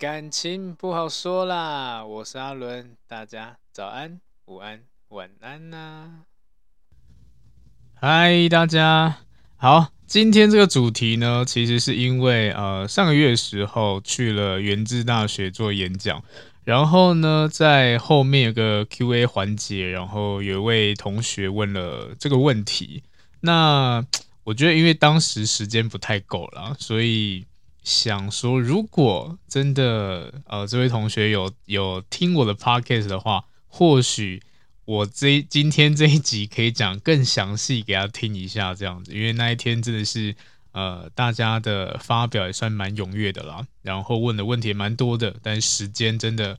[0.00, 4.80] 感情不好说啦，我是阿伦，大家早安、午安、
[5.10, 6.22] 晚安呐、
[7.96, 9.18] 嗨，大家
[9.58, 16.24] 好，今天这个主题呢，其实是因为呃上个月的时候去了元智大学做演讲，
[16.64, 23.02] 然后呢在后面有个 Q&A 环节，然后有一位同学问了这个问题，
[23.40, 24.02] 那
[24.44, 27.44] 我觉得因为当时时间不太够了，所以。
[27.82, 34.42] 想说，如果真的呃，这位同学有有听我的 podcast 的话，或许
[34.84, 40.34] 我这今天这一集可以讲更详细给他听一下这样子，因为那一天真的是
[40.72, 46.58] 呃，大家的发表也算蛮踊跃的啦，然后问的问题也蛮多的，但时间真的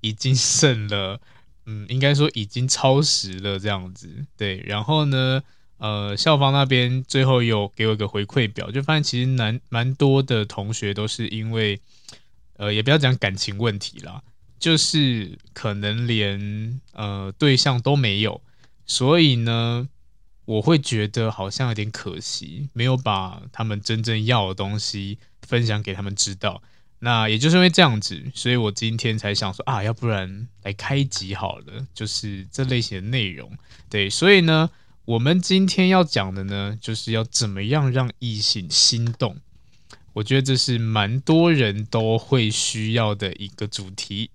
[0.00, 1.20] 已经剩了，
[1.64, 5.42] 嗯，应该说已经超时了这样子，对，然后呢，
[5.78, 11.78] 呃，校方那边最后有给我一个回馈表，就发现其实蛮蛮多的同学都是因为，
[12.56, 14.22] 呃，也不要讲感情问题啦，
[14.58, 18.40] 就是可能连呃对象都没有，
[18.86, 19.86] 所以呢，
[20.46, 26.62] 我会觉得好像有点可惜，没有把他们真正要的东西分享给他们知道。
[27.00, 33.52] 那也就是因为这样子，所以我今天才想说啊，要不然来开集好了，就是这类型的内容。
[33.90, 34.70] 对，所以呢。
[35.06, 39.36] 我们今天要讲的呢，就是要怎么样让异性心动。
[40.14, 44.30] 我觉得这是蛮多人都会需要的一个主题。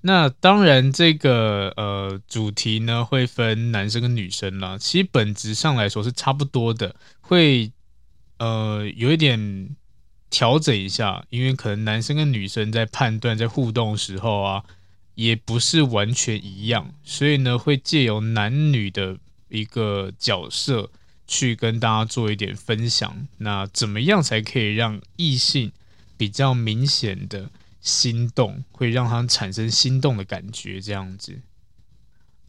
[0.00, 4.78] 那当然，这个呃主题呢会分男生跟女生啦。
[4.78, 7.70] 其实本质上来说是差不多的，会
[8.38, 9.76] 呃有一点
[10.30, 14.64] 调整一下，因为可能男生跟女生在判断在互动的时候啊，
[15.16, 19.18] 也不是完全一样，所以呢会借由男女的。
[19.50, 20.90] 一个角色
[21.26, 25.70] 去跟大家做一点分享，那怎么样才可以让异性
[26.16, 27.50] 比较明显的
[27.80, 30.80] 心动，会让他产生心动的感觉？
[30.80, 31.40] 这样子。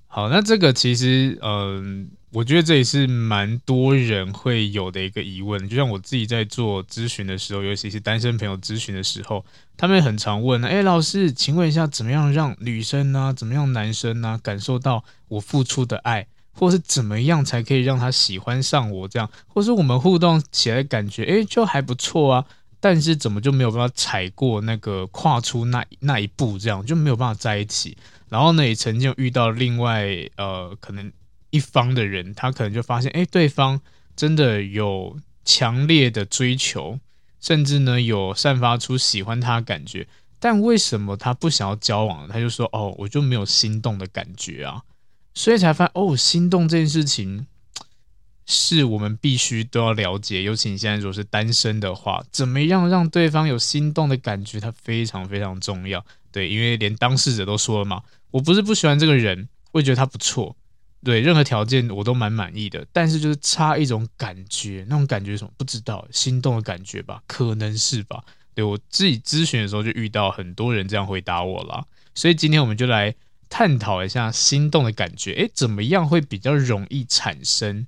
[0.07, 5.69] 好，那这个其实，嗯、我觉得这也是蛮多人会有的一个疑问。
[5.69, 9.45] 就像我自己在做咨询的时候，尤其是单身朋友咨询的时候，
[9.77, 16.27] 他们很常问：哎，老师，请问一下，怎么样让女生呢、怎么样男生呢、感受到我付出的爱？
[16.61, 19.07] 或是怎么样才可以让他喜欢上我？
[19.07, 22.45] 这样，或是我们互动起来感觉，诶，就还不错啊。
[22.79, 26.59] 但是怎么就没有办法踩过那个跨出那那一步？
[26.59, 27.97] 这样就没有办法在一起。
[28.29, 30.05] 然后呢，也曾经遇到另外
[30.37, 31.11] 呃，可能
[31.49, 33.81] 一方的人，他可能就发现，诶，对方
[34.15, 36.99] 真的有强烈的追求，
[37.39, 40.07] 甚至呢有散发出喜欢他的感觉。
[40.39, 42.27] 但为什么他不想要交往？
[42.27, 44.83] 他就说，哦，我就没有心动的感觉啊。
[45.33, 47.47] 所以才发现哦，心动这件事情
[48.45, 50.43] 是我们必须都要了解。
[50.43, 56.05] 尤其你现在如果是单身的话，怎么样让对方有心动的感觉，它非常非常重要。
[56.31, 60.55] 对，因为连当事者都说了嘛，我不是不喜欢这个人，我觉得他不错，
[61.03, 65.51] 对，任何条件我都蛮满意的，但是就是差一种感觉，那种感觉什么？
[65.57, 67.23] 不知道，心动的感觉吧？
[67.27, 68.23] 可能是吧？
[68.53, 73.15] 对，我自己咨询的时候就遇到很多人这样回答我了，所以今天我们就来。
[73.51, 77.85] 探讨一下心动的感觉，诶，怎么样会比较容易产生？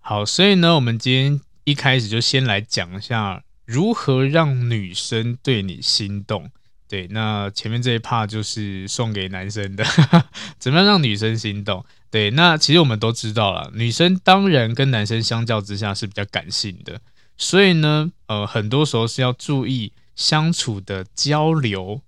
[0.00, 6.50] 好，所以呢，我们今天一开始就先来讲一下如何让女生对你心动。
[6.88, 9.84] 对，那前面这一 part 就是送给男生的，
[10.58, 11.84] 怎么样让女生心动？
[12.10, 17.00] 对，那其实我们都知道了，女生当然跟男生相较之下是比较感性的，
[17.36, 22.00] 所以呢，呃，很多时候是要注意相处的交流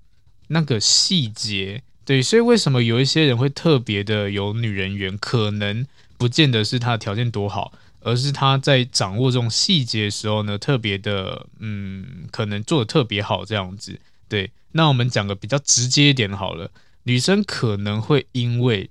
[0.47, 1.83] 那个细节。
[2.09, 5.19] 对，所以为什么有一些人会特别的有女人缘？
[5.19, 5.87] 可能
[6.17, 14.01] 不见得是他的条件多好，而是他在掌握这种细节的时候呢，特别的，嗯，可能做的特别好这样子。
[14.27, 16.71] 对，那我们讲个比较直接一点好了，
[17.03, 18.89] 女生可能会因为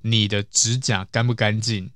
[0.00, 1.90] 你的指甲干不干净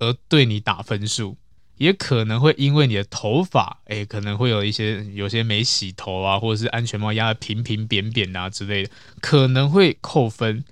[0.00, 1.36] 而对你打分数。
[1.80, 8.90] 也可能会因为你的头发，诶，可能会有一些有些没洗头啊，或者是安全帽压得平平扁扁啊之类的，
[9.22, 10.62] 可能会扣分。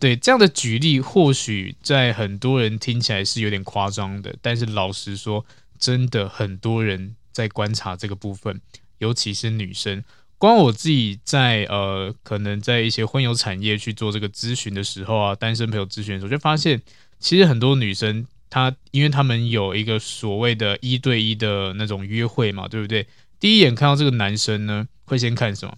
[0.00, 5.46] 对，这样的举例，或许在很多人听起来是有点夸张的，但是老实说，
[5.78, 8.60] 真的很多人在观察这个部分，
[8.98, 10.02] 尤其是女生。
[10.36, 16.82] 光我自己在呃，可能在一些婚友产业去做这个咨询的时候啊，单身朋友咨询的时候，就发现
[17.20, 18.26] 其实很多女生。
[18.48, 23.06] 他因为他们有一个所谓的一对一的那种约会嘛，对不对？
[23.38, 25.76] 第一眼看到这个男生呢，会先看什么？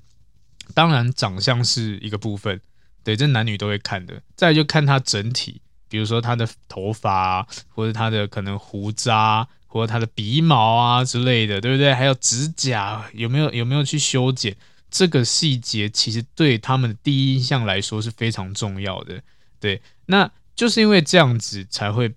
[0.75, 2.61] 当然长相是一个部分，
[3.03, 4.23] 对，这男女都会看的。
[4.37, 11.95] 再就看他整体，比如说他的头发，或者他的可能胡渣，或者他的鼻毛啊之类的，对不对？
[11.95, 14.55] 还有指甲有没有有没有去修剪，
[14.91, 19.23] 这个细节其实对他们的第一印象来说是非常重要的。
[19.59, 22.13] 对，那就是因为这样子才会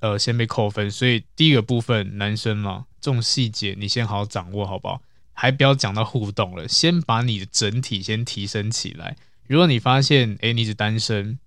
[0.00, 5.00] 呃先被扣分，所以第一个部分男生嘛，这种细节你先好好掌握，好不好？
[5.32, 9.16] 还不要讲到互动了，先把你的整体先提升起来。
[9.46, 11.38] 如果你发现诶你是单身。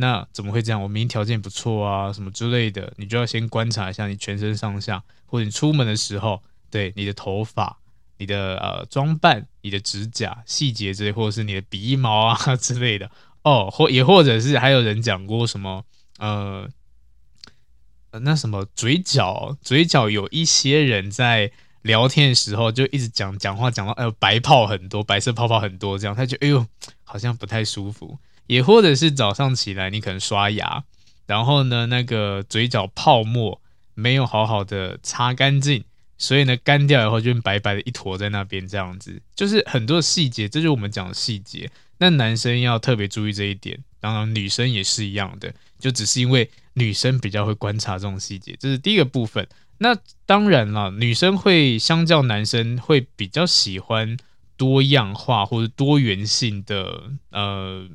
[0.00, 0.80] 那怎么会这样？
[0.80, 6.40] 我明明条件不错啊，什么之类的，你就要先观察一下你全身上下，或者你出门的时候，
[6.70, 7.76] 对你的头发、
[8.18, 13.10] 你的呃装扮、你的指甲细节之类，或者是你的鼻毛啊 之类的
[13.42, 15.84] 哦，或也或者是还有人讲过什么
[16.18, 16.68] 呃，
[18.22, 21.50] 那什么嘴角，嘴角有一些人在
[21.82, 26.66] 聊天的时候就一直讲讲话讲到哎呦白泡很多，白色泡泡很多这样，他就哎呦
[27.04, 28.18] 好像不太舒服。
[28.46, 30.82] 也或者是早上起来，你可能刷牙，
[31.26, 33.60] 然后呢，那个嘴角泡沫
[33.94, 35.84] 没有好好的擦干净，
[36.16, 41.70] 所以呢，干掉以后就白白的一坨在那边，这样子，就是很多细节，这就是我们讲的细节。
[41.98, 49.48] 那男生要特别注意这一点，当然女生也是一样的，就只是因为女生比较会观察这种细节，这是第一个部分。
[49.78, 54.16] 那当然了，女生会相较男生会比较喜欢
[54.56, 57.88] 多样化或者多元性的，呃。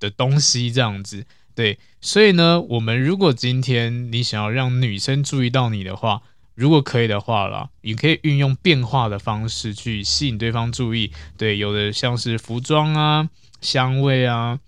[0.00, 6.20] 的东西这样子，对，所以呢，我们如果今天你想要让女生注意到你的话，
[6.54, 11.10] 如果可以的话啦，你可以运用变化的方式去吸引对方注意。
[11.38, 13.30] 对，有的像是服装啊、
[13.62, 14.58] 香味啊、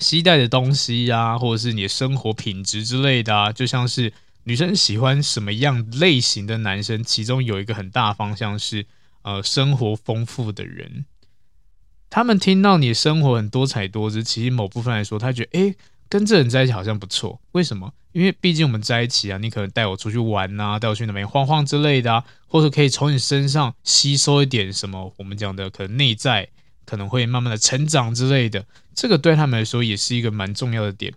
[0.00, 4.12] 携带的东西啊，或者是你的生活品质之类的啊，就像是
[4.44, 8.86] 女生喜欢什么样类型的男生，其中有一个很大方向是
[9.22, 11.04] 呃，生活丰富的人。
[12.08, 15.76] 他们听到你生活很多彩多姿，其实某部分来说，他觉得诶，
[16.08, 17.40] 跟这人在一起好像不错。
[17.52, 17.92] 为什么？
[18.12, 26.48] 因为毕竟我们在一起啊，你可能带我出去玩呐、啊，带我去哪边晃晃之类的啊，或者可以从你身上吸收一点什么，我们讲的可能内在
[26.84, 28.64] 可能会慢慢的成长之类的。
[29.00, 31.14] 这个对他们来说也是一个蛮重要的点。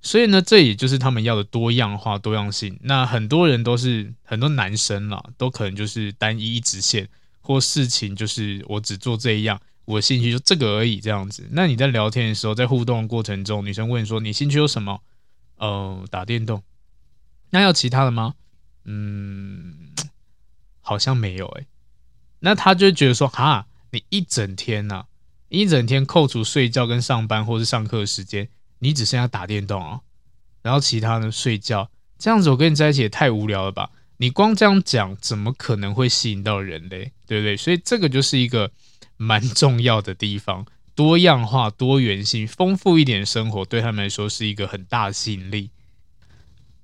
[0.00, 2.76] 所以呢，这也就是他们要的多样化、多样性。
[2.82, 7.08] 那很多人都是很多男生啦，都可能就是单一一直线，
[7.40, 9.60] 或事情就是我只做这一样。
[9.84, 11.46] 我兴趣就这个而已，这样子。
[11.52, 15.00] 那你在聊天的时候，在互动的过程中，女生问说：“你兴趣有什么？”
[15.58, 16.64] 呃，打电动。
[17.50, 18.34] 那有其他的吗？
[18.84, 19.92] 嗯，
[20.80, 21.66] 好像没有诶。
[22.40, 25.04] 那他就觉得说：“哈，你一整天呐、啊，
[25.52, 28.48] 一整天扣除睡觉跟上班或是上课的时间，
[28.80, 30.00] 你只剩下打电动啊。
[30.62, 31.90] 然后其他呢，睡觉。
[32.18, 33.90] 这样子我跟你在一起也太无聊了吧？
[34.16, 37.12] 你光这样讲，怎么可能会吸引到人嘞？
[37.26, 37.56] 对不对？
[37.56, 38.70] 所以这个就是一个。
[39.18, 40.66] 蛮重要的地方，
[40.96, 45.70] 多样化、多元性、丰富一点生活，对他们来说是一个很大的吸引力。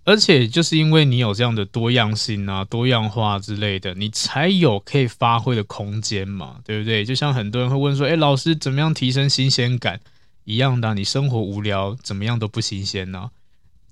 [0.08, 7.04] 而且，就是因为你有这样的多样性啊、多样化之类的，你才有可以发挥的空间嘛，对不对？
[7.04, 10.00] 就像很多人会问说：“诶，老师，怎么样提升新鲜感？”
[10.44, 13.32] 一样的，你生活无聊，怎么样都不新鲜呢？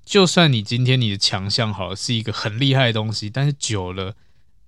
[0.06, 4.14] 就算你今天你的强项好是一个很厉害的东西，但是久了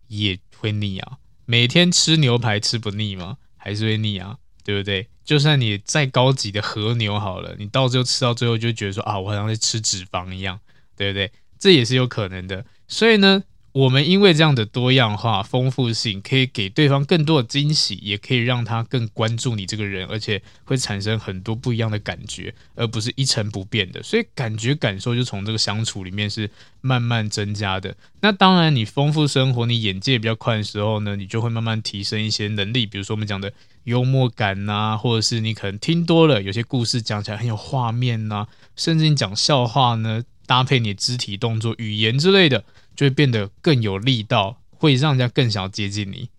[0.09, 1.17] 也会腻啊。
[1.47, 3.39] 每天吃牛排吃不腻吗？
[3.57, 5.09] 还是会腻啊，对不对？
[5.25, 10.61] 就算你再高级的和牛好了，你到最后吃到最后就觉得说啊，我好像在吃脂肪一样，
[10.95, 11.31] 对不对？
[11.59, 12.65] 这也是有可能的。
[12.87, 13.45] 所以呢。
[13.73, 24.03] 我们因为这样的多样化、丰富性，可以给对方更多的惊喜，也可以让他更关注你这个人，而且会产生很多不一样的感觉，而不是一成不变的。
[24.03, 26.51] 所以感觉感受就从这个相处里面是
[26.81, 27.95] 慢慢增加的。
[28.21, 33.53] 那当然，你丰富生活，你眼界比较宽的时候呢，你就会慢慢提升一些能力，比如说我们讲的
[33.85, 42.65] 幽默感呐、或者是你可能听多了，有些故事讲起来很有画面呐、甚至你讲笑话呢，搭配你肢体动作、语言之类的。
[42.97, 46.31] 就会变得更有力道，会让人家更想要接近你。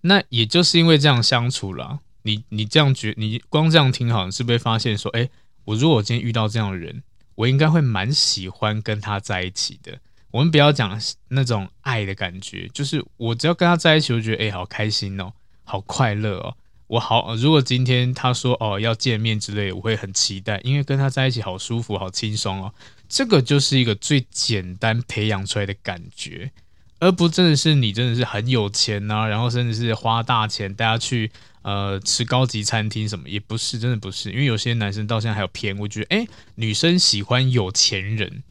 [0.00, 5.30] 那也就是因为这样相处了，你你这样觉，你光这样听好，你是不是发现说，诶，
[5.64, 7.04] 我如果今天遇到这样的人，
[7.36, 9.96] 我应该会蛮喜欢跟他在一起的。
[10.32, 15.32] 我们不要讲那种爱的感觉，就是我只要跟他在一起，我觉得诶，好开心哦，
[15.62, 16.56] 好快乐哦。
[16.88, 22.74] 我好，如果今天他说哦要见面之类，我会很期待，因为跟他在一起好舒服，好轻松哦。
[23.08, 26.52] 这个就是一个最简单培养出来的感觉，
[26.98, 31.30] 而不真的是你真的是很有钱呐、然后甚至是花大钱带他去
[31.62, 34.30] 呃吃高级餐厅什么，也不是，真的不是。
[34.30, 38.42] 因为有些男生到现在还有偏，我觉得诶，女生喜欢有钱人，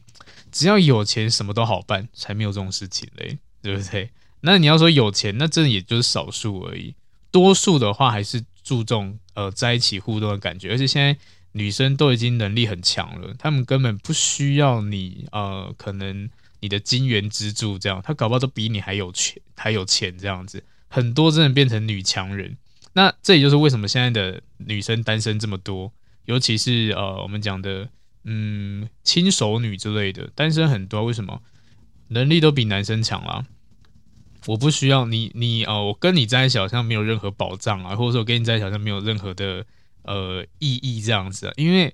[0.52, 4.10] 只要有钱什么都好办，才没有这种事情嘞，对不对？
[4.42, 6.96] 那你要说有钱，那真的也就是少数而已，
[7.30, 11.16] 多数的话还是注重呃在一起互动的感觉，而且现在。
[11.54, 20.64] 女生都已经能力很强了，她们根本不需要你呃，可能你的金元支柱，这样他搞不好都比你还有钱，还有钱这样子。
[20.88, 22.58] 很多真的变成女强人，
[22.94, 25.92] 那这也就是为什么现在的女生单身这么多，
[26.26, 27.90] 尤其是呃我们讲的
[28.24, 31.42] 嗯轻熟女之类的单身很多，为什么？
[32.10, 33.46] 能力都比男生强啦。
[34.46, 39.66] 我不需要你，你哦、我跟你在一起好像没有任何保障啊，或者说我跟你在一起好像没有任何的
[40.08, 41.94] 呃意义这样子啊，因为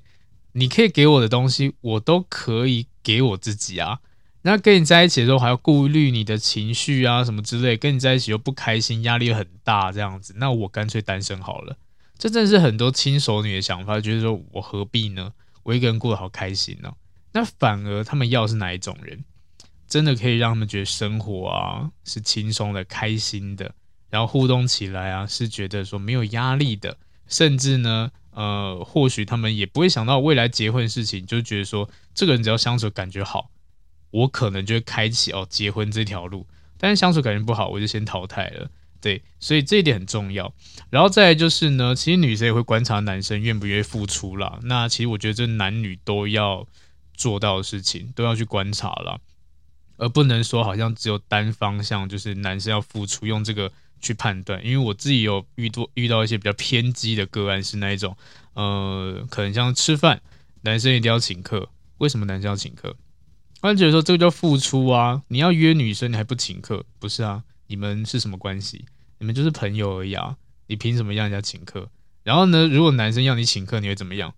[0.54, 4.00] 你可以给我的东西，我都可以给我自己啊。
[4.44, 11.78] 那跟你在一起的时候还要顾虑你的情绪啊什么之类，跟你在一起又不开心，压力又很大这样子，那我干脆单身好了。
[12.18, 15.34] 这正是很多轻熟女的想法，觉得说我何必呢？
[15.64, 16.96] 我一个人过得好开心呢、哦。
[17.32, 19.24] 那反而他们要是哪一种人？
[19.88, 23.74] 真的可以让他们觉得生活啊是轻松的、开心的，
[24.10, 33.50] 然后互动起来啊是觉得说没有压力的，甚至呢，呃，或许他们也不会想到未来结婚的事情，就觉得说这个人只要相处感觉好，
[34.12, 36.46] 我可能就会开启哦结婚这条路。
[36.78, 38.70] 但是相处感觉不好，我就先淘汰了。
[39.00, 40.54] 对，所以这一点很重要。
[40.90, 44.60] 然后再来就是呢，其实女生也会观察男生愿不愿意付出啦。
[44.64, 46.66] 那其实我觉得这男女都要
[47.14, 49.20] 做到的事情，都要去观察啦。
[49.98, 53.72] 而不能说好像只有单方向，就是男生要付出，用这个
[54.04, 54.64] 去判断。
[54.64, 58.16] 因为我自己有遇多遇到一些比较偏激的个案，是那一种，
[58.54, 60.22] 呃，可能像吃饭，
[60.62, 61.70] 男生一定要请客。
[61.98, 62.96] 为什么男生要请客？
[63.62, 67.44] 他觉得说这个叫付出啊，你要约女生你还不请客，不是啊？
[67.68, 68.86] 你们是什么关系？
[69.20, 70.36] 你们就是朋友而已啊，
[70.68, 71.90] 你凭什么让人家请客？
[72.24, 74.36] 然后呢，如果男生要你请客，你会怎么样？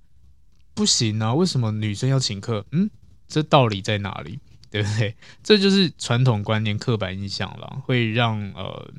[0.75, 2.65] 不行啊，为什么女生要请客？
[2.71, 2.89] 嗯，
[3.27, 4.39] 这道理在哪里？
[4.69, 5.15] 对不对？
[5.41, 8.93] 这就是传统观念、刻板印象了，会让呃，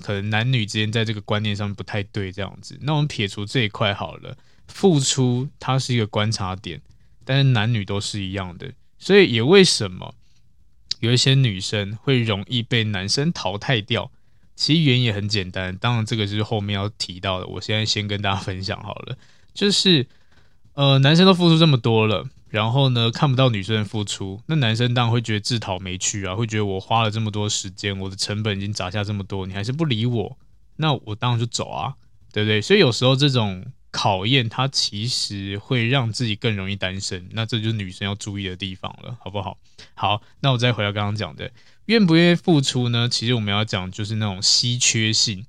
[0.00, 2.78] 可能男女之间在这个观念上不太对这样子。
[2.82, 4.36] 那我们撇除这一块好了，
[4.68, 6.80] 付出它是一个观察点，
[7.24, 10.14] 但是男女都是一样的，所以也为什么
[11.00, 14.10] 有一些女生会容易被男生淘汰掉？
[14.56, 17.46] 其实原因也很简单，当然这个就是后面要提到的。
[17.46, 19.18] 我现在先跟大家分享好了，
[19.52, 20.06] 就是
[20.74, 22.24] 呃，男生都付出这么多了。
[22.54, 30.38] 然后呢，看不到女生的付出，那男生当然会觉得自讨没趣啊，会觉得我花了这么多时间，我的成本已经砸下这么多，你还是不理我，
[30.76, 31.94] 那我当然就走啊，
[32.32, 32.62] 对不对？
[32.62, 39.58] 所以有时候这种考验，它其实会让自己更容易单身，那这就是女生要注意的地方了，好不好？
[39.94, 41.50] 好，那我再回到刚刚讲的，
[41.86, 43.08] 愿不愿意付出呢？
[43.08, 45.44] 其实我们要讲就是那种稀缺性，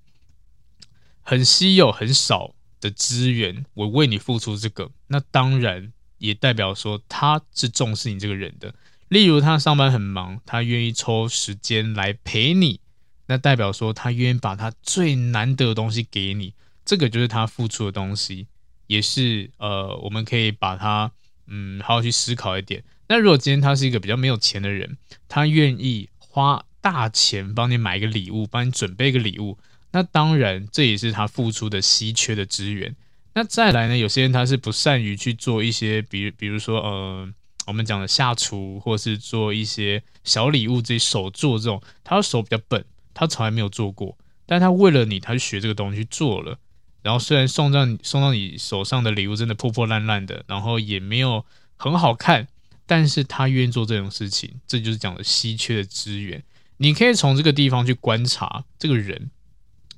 [1.22, 5.92] 很稀有、很少的资源，我为你付出这个，那当然。
[6.26, 8.74] 也代表说他是重视你这个人的，
[9.08, 12.80] 例如他上班很忙，他愿意抽时间来陪你，
[13.28, 16.54] 那代表说他愿意把他最难得的东西给你，
[16.84, 18.48] 这个就是他付出的东西，
[18.88, 21.12] 也是呃，我们可以把他
[21.48, 22.84] 嗯好好去思考一点。
[23.08, 29.58] 那如果今天他是一个比较没有钱的人，他愿意花大钱帮你买一个礼物，帮你准备一个礼物，
[29.92, 32.96] 那当然这也是他付出的稀缺的资源。
[33.38, 33.98] 那再来呢？
[33.98, 37.30] 有些人他是不善于去做一些，比如比如说，呃，
[37.68, 46.58] 我们讲的下厨，或是做一些小礼物，自己手做这种，他的手比较笨，他从来没有做过，但他为了你，他去学这个东西去做了。
[47.02, 52.48] 然后虽然送到你送到你手上的礼物真的破破烂烂的，然后也没有很好看，
[52.86, 56.42] 但是他愿意做这种事情，这就是讲的稀缺的资源。
[56.78, 59.30] 你可以从这个地方去观察这个人，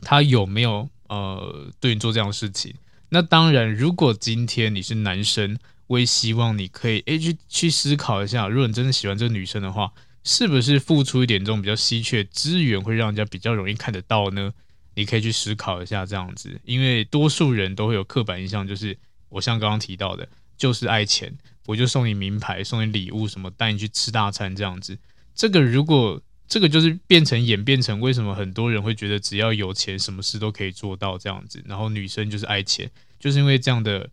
[0.02, 2.74] 他有没有呃对你做这样的事情。
[3.10, 9.92] 那当然，如果今天你是男生，我也希望你可以诶去去思考一下，如果你真的喜欢这个女生的话，
[10.24, 14.52] 是不是付出一点这种比较稀缺资源会让人家比较容易看得到呢？
[14.96, 18.98] 你可以去思考一下这样子，因为多数人都会有刻板印象，就是
[19.30, 21.32] 我像刚刚提到的，就是爱钱，
[21.68, 24.98] 我就送你名牌，送你礼物什么，带你去吃大餐这样子。
[25.36, 32.90] 这个如果这个就是变成演变成为什么很多人会觉得只要有钱什么事都可以做到这样子，然后女生就是爱钱，
[33.20, 34.10] 就是因为这样的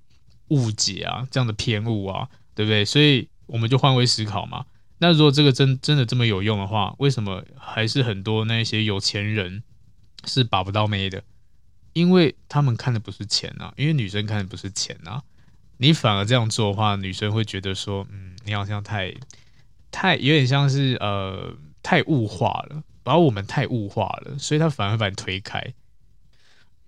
[0.48, 2.84] 误解啊，这样的偏误啊，对不对？
[2.84, 4.66] 所以我们就换位思考嘛。
[4.98, 9.62] 那如果这个真真的这么有用的话，为什么还是很多那些有钱人
[10.24, 11.22] 是把不到妹的？
[11.92, 15.22] 因为他们看的不是钱啊，因为女生看的不是钱啊。
[15.76, 19.14] 你反而这样做的话，女生会觉得说，嗯，你好像太
[19.92, 21.56] 太有点像是呃。
[21.84, 25.74] 太物化了，把我们太物化了，所以他反而把你推开。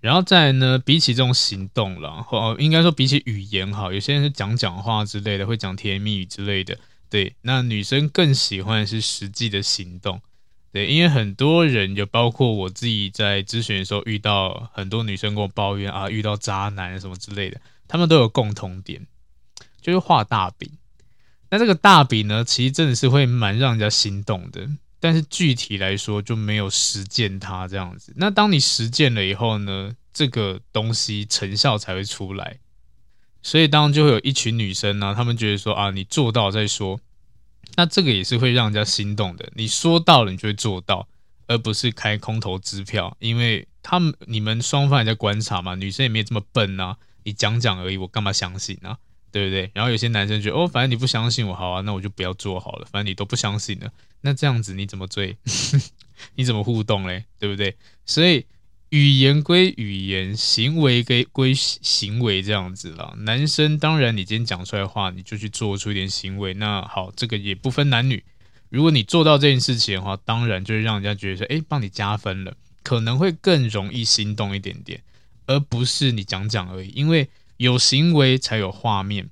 [0.01, 6.77] 然后再呢，比起这种行动了，或应该说比起语言哈，有些人是讲讲话之类的，会讲甜言蜜语之类的。
[7.09, 10.19] 对，那女生更喜欢的是实际的行动。
[10.73, 19.07] 对，因为很多人，就包括我自己在咨询的时候遇到很多女生跟我抱怨啊，遇到渣男什么之类的，他们都有共同点，
[19.81, 20.69] 就是画大饼。
[21.49, 24.67] 那这个大饼呢，其实真的是会蛮让人家心动的。
[24.99, 28.13] 但是具体来说就没有实践它这样子。
[28.15, 32.59] 那当你实践了以后呢，这个东西成效才会出来。
[33.43, 36.99] 所以当就会有一群女生呢、她们觉得说啊，你做到再说。
[37.75, 39.51] 那这个也是会让人家心动的。
[39.55, 41.07] 你说到了，你就会做到，
[41.45, 43.15] 而不是开空头支票。
[43.19, 48.97] 因为他们你们双方也在观察嘛，女生也没有这么笨啊，你讲讲而已，我干嘛相信啊？
[49.37, 49.69] 对不对？
[49.75, 52.87] 然后有些男生觉得哦，反正你不相信我，好啊，那我就不要做好了。
[52.91, 53.91] 反正你都不相信了，
[54.21, 55.37] 那这样子你怎么追？
[56.33, 57.25] 你怎么互动嘞？
[57.37, 57.75] 对不对？
[58.03, 58.43] 所以
[58.89, 63.13] 语言归语言，行为归归行为，这样子啦。
[63.17, 66.55] 男生当然，你今天讲出来的话，你就去做出一点行为。
[66.55, 68.23] 那好，这个也不分男女。
[68.69, 74.99] 如果你做到这件事情的话，当然就是让人家觉得说，哎，帮你加分了，可能会更容易心动一点点，
[75.45, 77.29] 而不是你讲讲而已，因为。
[77.57, 79.29] 有行为才有画面。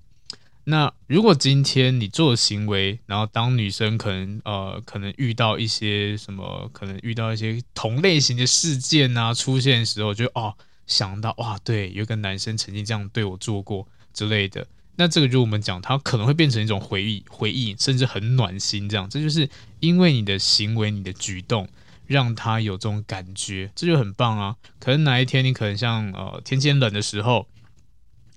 [0.67, 10.55] 那如果今天你做的行为，然后当女生可能呃可能遇到一些什么，可能遇到一些同类型的事件啊出现的时候，就哦
[10.87, 14.65] 想到哇，对，有个男生曾经这样对我做过之类的。
[14.95, 19.07] 那这个就我们讲，它可能会变成一种回忆，回忆甚至很暖心这样。
[19.07, 19.47] 这就是
[19.81, 21.69] 因为你的行为、你的举动，
[22.07, 24.55] 让他有这种感觉，这就很棒啊。
[24.79, 27.47] 可能哪一天你可能像呃天气冷的时候。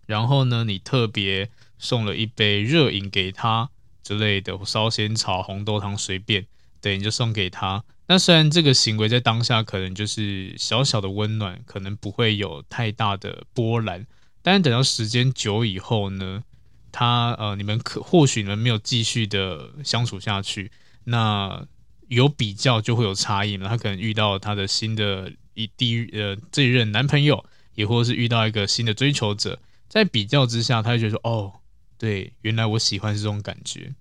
[0.09, 3.69] 然后呢，你特别送了一杯热饮给他
[4.03, 6.47] 之类的，烧仙草、红豆汤随便，
[6.81, 7.85] 对，你就送给他。
[8.07, 14.07] 那虽然这个行为在当下可能就是小小的温暖，可能不会有太大的波澜，
[14.41, 16.43] 但是等到时间久以后呢，
[16.91, 20.73] 他呃，你们可或许你们没有继续的相处下去，
[21.05, 21.67] 那
[22.09, 23.69] 有比较就会有差异了。
[23.69, 29.61] 他可能遇到他的新的一第一呃这一任男朋友，也或是遇到一个新的追求者。
[29.89, 31.53] 在比较之下，他就觉得说：“哦，
[31.97, 33.95] 对，原来我喜欢是这种感觉。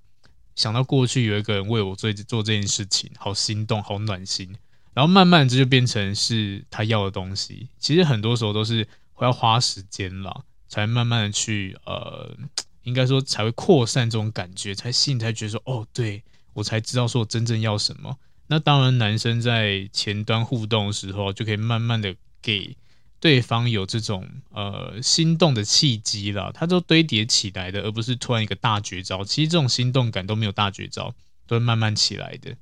[0.56, 4.56] 想到过去有一个人为我做做这件事情，好心动，好暖心。
[4.94, 7.70] 然后慢慢这就变成是他要的东西。
[7.80, 12.36] 其实很多时候都是会要花时间了，才慢慢的去呃，
[12.84, 16.24] 应该说才会扩散这种感觉，才心里才觉得说：哦，对，
[16.54, 18.18] 我才知道说我真正要什么。
[18.48, 22.76] 那当然，男生在前端互动的时候，就可以慢慢的给。”
[23.20, 29.24] 对方有这种呃心动的契机了，它都堆叠起来的，而不是突然一个大绝招。
[29.24, 31.16] 其实这种心动感都没有大绝招，
[31.48, 32.56] 都是慢慢起来的。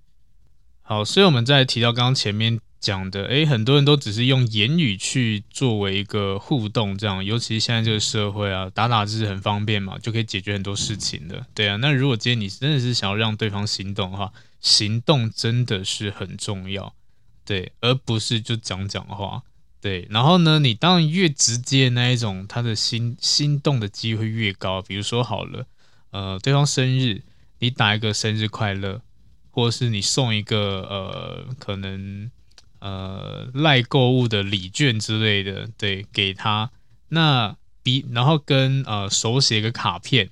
[0.81, 11.45] 好，所以我们再提到刚刚前面讲的，诶，很多人都只是用言语去作为一个互动，这样，尤其是现在这个社会啊，打打字很方便嘛，就可以解决很多事情的。
[11.55, 16.93] 对啊，那如果今天你真的是想要让对方心动的话，行动真的是很重要，
[17.43, 19.41] 对，而不是就讲讲话。
[19.85, 24.81] 对，然后呢，你当然越直接那一种，他的心心动的机会越高。
[24.81, 25.67] 比如说好了，
[26.09, 27.21] 呃，对方生日，
[27.59, 29.03] 你打一个生日快乐，
[29.51, 32.31] 或是你送一个呃，可能
[32.79, 36.71] 呃赖购物的礼券之类的，对，给他，
[37.09, 40.31] 那比然后跟呃手写个卡片，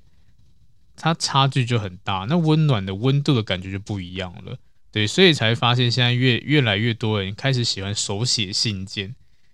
[0.96, 4.58] 它差距就很大，那温暖的温度的感觉就不一样了。
[4.92, 9.14] 对，所以才发现现在越越来越多人开始喜欢手写信件。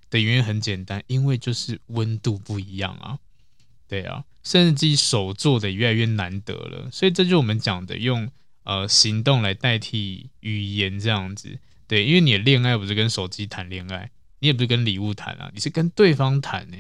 [0.09, 3.19] 的原因很简单，因为就是温度不一样啊，
[3.87, 8.29] 对啊，甚至自己手做的越来越难得了，所以这就是我们讲的用
[8.63, 16.77] 呃行动来代替语言这样子，对，因为你的恋爱不是跟手机谈恋爱，你也不是跟礼物谈啊，你是跟对方谈呢。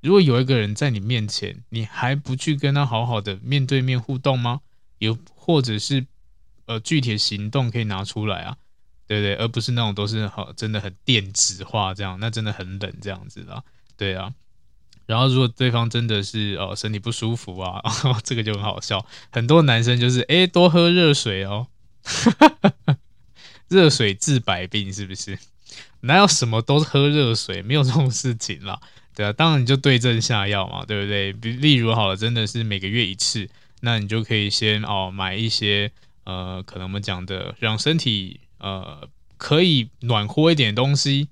[0.00, 4.60] 如果有一个人在你面前，你还不去跟他好好的面对面互动吗？
[4.98, 6.06] 有或者是
[6.66, 8.56] 呃具体的行动可以拿出来啊？
[9.20, 13.62] 对对，而不是那种都是好，真的很电子化这样，那真的很冷这样子啦。
[13.98, 14.32] 对啊，
[15.04, 17.82] 然后如果对方真的是哦身体不舒服啊，
[18.24, 19.04] 这个就很好笑。
[19.30, 21.66] 很多男生就是哎多喝热水哦，
[23.68, 25.38] 热水治百病是不是？
[26.00, 27.60] 哪有什么都喝热水？
[27.60, 28.80] 没有这种事情啦。
[29.14, 31.32] 对啊，当然你就对症下药嘛，对不对？
[31.34, 33.48] 比例如好了，真的是每个月一次，
[33.80, 35.92] 那你就可以先哦买一些
[36.24, 38.40] 呃，可能我们讲的让身体。
[38.62, 41.28] 呃，可以暖和一点东西，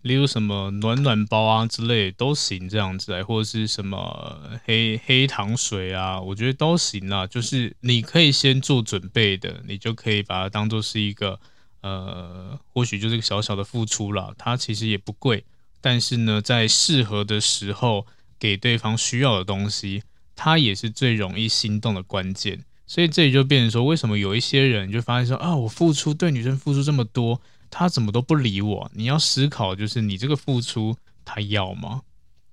[0.00, 7.26] 例如什么暖暖包啊之类都行，这样子来，或者是什么黑黑糖水啊，我觉得都行啦。
[7.26, 11.38] 就是你可以先做准备的，你就可以把它当做是一个
[11.82, 14.34] 呃，或许就是个小小的付出啦。
[14.38, 15.44] 它其实也不贵，
[15.82, 18.06] 但是呢，在适合的时候
[18.38, 20.02] 给对方需要的东西，
[20.34, 22.64] 它也是最容易心动的关键。
[22.90, 28.90] 所以这里就变成说，为什么有一些人就发现说啊，我付出对女生付出这么多，她怎么都不理我？
[28.92, 32.00] 你要思考，就是你这个付出，她要吗？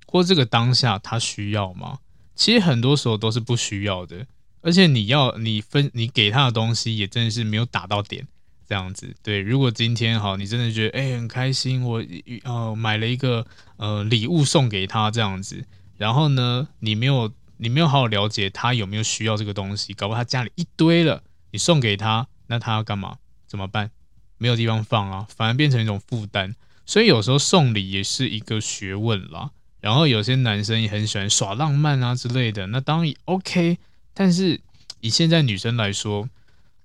[0.06, 1.98] 或这个当下她需要吗？
[2.36, 4.28] 其实很多时候都是不需要的，
[4.62, 8.28] 而且你要你分你给她的东西也真的是没有打到点，
[8.70, 9.16] 这样子。
[9.24, 12.04] 对，如果今天好，你真的觉得哎、很开心，我
[12.44, 13.44] 呃买了一个
[13.78, 15.66] 呃礼物送给她这样子，
[15.98, 23.18] 然后呢，你没有你没有好好了解他有没有需要这个东西，搞不好他家里一堆了，你送给他，那他要干嘛？
[23.48, 23.92] 怎么办？
[24.38, 26.56] 没有地方放啊，反而变成一种负担。
[26.86, 29.52] 所以有时候送礼也是一个学问啦。
[29.80, 33.78] 然后有些男生也很喜欢耍浪漫啊之类的，那当然 OK。
[34.14, 34.60] 但是
[35.02, 36.28] 以现在女生来说，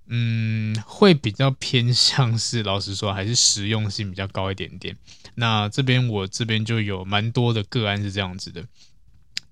[0.06, 4.96] 嗯，会比较偏向是，老实说还是实用性比较高一点点。
[5.34, 8.62] 那这边我这边就有蛮多的个案是这样子的，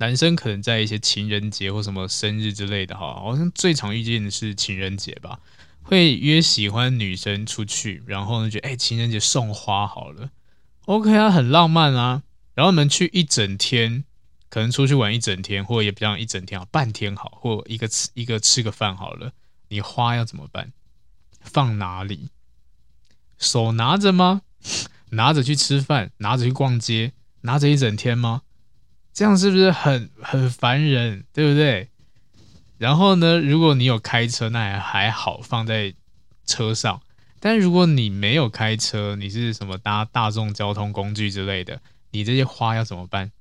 [0.00, 5.40] 男生可能在一些情人节或什么生日之类的哈，好像最常遇见的是情人节吧。
[5.82, 10.30] 会约喜欢女生出去，然后呢，觉得哎，情人节送花好了
[10.86, 12.22] ，OK 啊，很浪漫啊。
[12.54, 14.04] 然后你们去一整天，
[14.48, 19.32] 可能出去玩一整天，或也不像一整天啊，半天好，或一个吃一个吃个饭好了。
[19.68, 20.72] 你花要怎么办？
[21.42, 22.30] 放哪里？
[23.38, 24.40] 手拿着吗？
[25.10, 28.42] 拿着去吃饭，拿着去逛街，拿着一整天吗？
[29.12, 31.24] 这样是不是很很烦人？
[31.32, 31.88] 对不对？
[32.78, 35.94] 然后呢，如果你有开车，那还还好，放在
[36.46, 37.02] 车上。
[37.38, 43.32] 但如果你没有开车，你是什么搭大众交通工具之类的，你这些花要怎么办？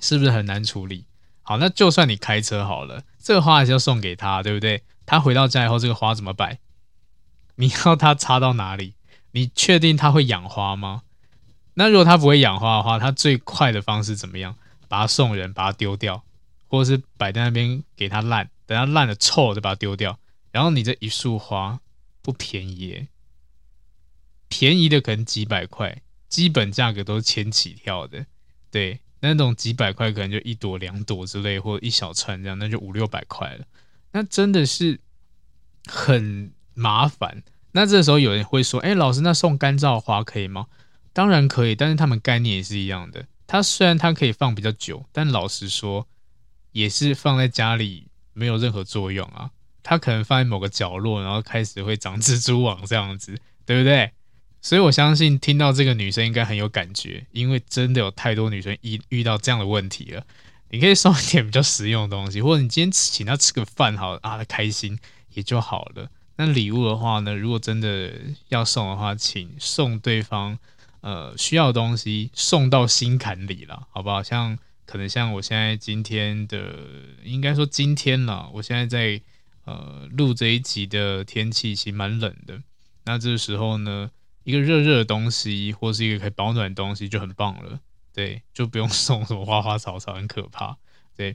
[0.00, 1.06] 是不是很难处理？
[1.42, 4.82] 好，那就算你开车好了，这个花还是要送给他，对不对？
[5.06, 6.58] 他回到家以后，这个花怎么摆？
[7.56, 8.94] 你要他插到哪里？
[9.32, 11.02] 你确定他会养花吗？
[11.74, 14.56] 那如果他不会养花的话，他最快的方式怎么样？
[14.94, 16.24] 把它送人，把它丢掉，
[16.68, 18.48] 或者是摆在那边给它烂。
[18.64, 20.20] 等它烂了臭，就把它丢掉。
[20.52, 21.80] 然后你这一束花
[22.22, 23.08] 不便宜，
[24.48, 28.24] 便宜的可能几百块，基本价格都是千起跳的。
[28.70, 33.64] 对，那种几百块可能就一朵两朵之类，或者一小串这样，那就五六百块了。
[34.12, 35.00] 那真的是
[35.86, 37.42] 很麻烦。
[37.72, 40.68] 那这时候有人会说：“哎，老师，那送干燥花可以吗？”
[41.12, 43.26] 当然可以，但是他们概念也是一样的。
[43.46, 46.06] 它虽然它可以放比较久，但老实说，
[46.72, 48.08] 也是放在家里。
[48.36, 49.48] 没有任何作用啊！
[49.80, 54.10] 它可能放在某个角落，然后开始会长蜘蛛网这样子，对不对？
[54.60, 60.26] 所以我相信听到这个女生应该很有感觉，因为真的有太多女生遇遇到这样的问题了。
[60.70, 64.98] 你可以送一点比较实用的东西，或者你今天请她吃个饭，好啊，她开心
[65.34, 66.10] 也就好了。
[66.34, 68.12] 那礼物的话呢，如果真的
[68.48, 70.58] 要送的话，请送对方
[71.04, 74.22] 呃需要的东西，送到心坎里了，好不好？
[74.22, 74.58] 像。
[74.86, 76.76] 可能像我现在今天的，
[77.24, 78.50] 应该说今天了。
[78.52, 79.18] 我现在在
[79.64, 82.60] 呃录这一集的天气其实蛮冷的，
[83.06, 84.10] 那这个时候呢，
[84.44, 87.80] 一个热热的东西或是一个可以保暖的东西就很棒了。
[88.12, 90.76] 对，就不用送什么花花草草，很可怕。
[91.16, 91.34] 对，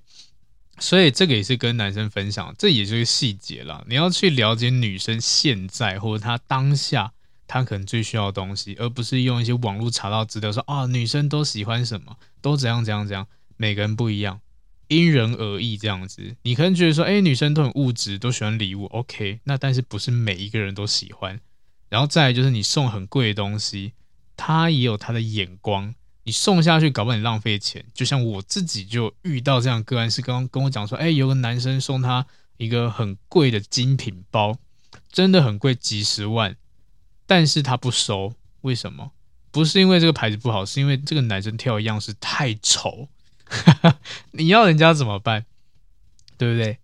[0.77, 3.84] 所以这个也是跟男生分享，这也是个细节啦。
[3.88, 7.13] 你要去了解女生现在或者她当下
[7.49, 13.25] 他可能最需要的东西，而不是用一些网络查到资料说啊，女生都喜欢什么，都怎样怎样怎样。
[13.57, 14.39] 每个人不一样，
[14.88, 16.35] 因人而异这样子。
[16.43, 19.39] 你可能觉得说，哎，女生都很物质，都喜欢礼物，OK。
[19.45, 21.41] 那但是不是每一个人都喜欢。
[21.89, 23.93] 然后再就是你送很贵的东西，
[24.38, 25.95] 他也有他的眼光。
[26.25, 27.83] 你送下去，搞不好你浪费钱。
[27.95, 34.55] 就像我自己就遇到这样个案，是刚刚跟我讲说，哎，有个男生送他一个很贵的精品包，
[35.12, 36.55] 真的很贵，几十万，
[37.30, 39.12] 但是他不收，为什么？
[39.52, 43.08] 不是因为这个牌子不好，是因为这个男生挑的样式太丑。
[44.34, 45.46] 你要人家怎么办？
[46.39, 46.80] 对不对？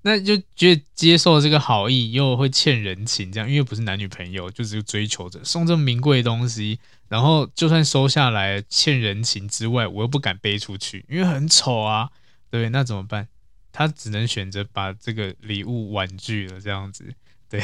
[0.00, 12.08] 那就觉接受这个好意，又会欠人情，这样，因为不是男女朋友，就只是追求者送这么名贵的东西，然后就算收下来欠人情之外，我又不敢背出去，因为很丑啊，
[12.50, 12.70] 对？
[12.70, 13.28] 那怎么办？
[13.72, 17.14] 他只能选择把这个礼物婉拒了，这样子。
[17.52, 17.62] 对，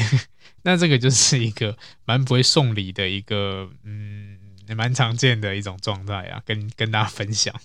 [0.64, 1.74] 那这个就是一个
[2.04, 4.36] 蛮不会送礼的一个，嗯，
[4.68, 7.58] 也蛮常见的一种状态啊，跟跟大家分享。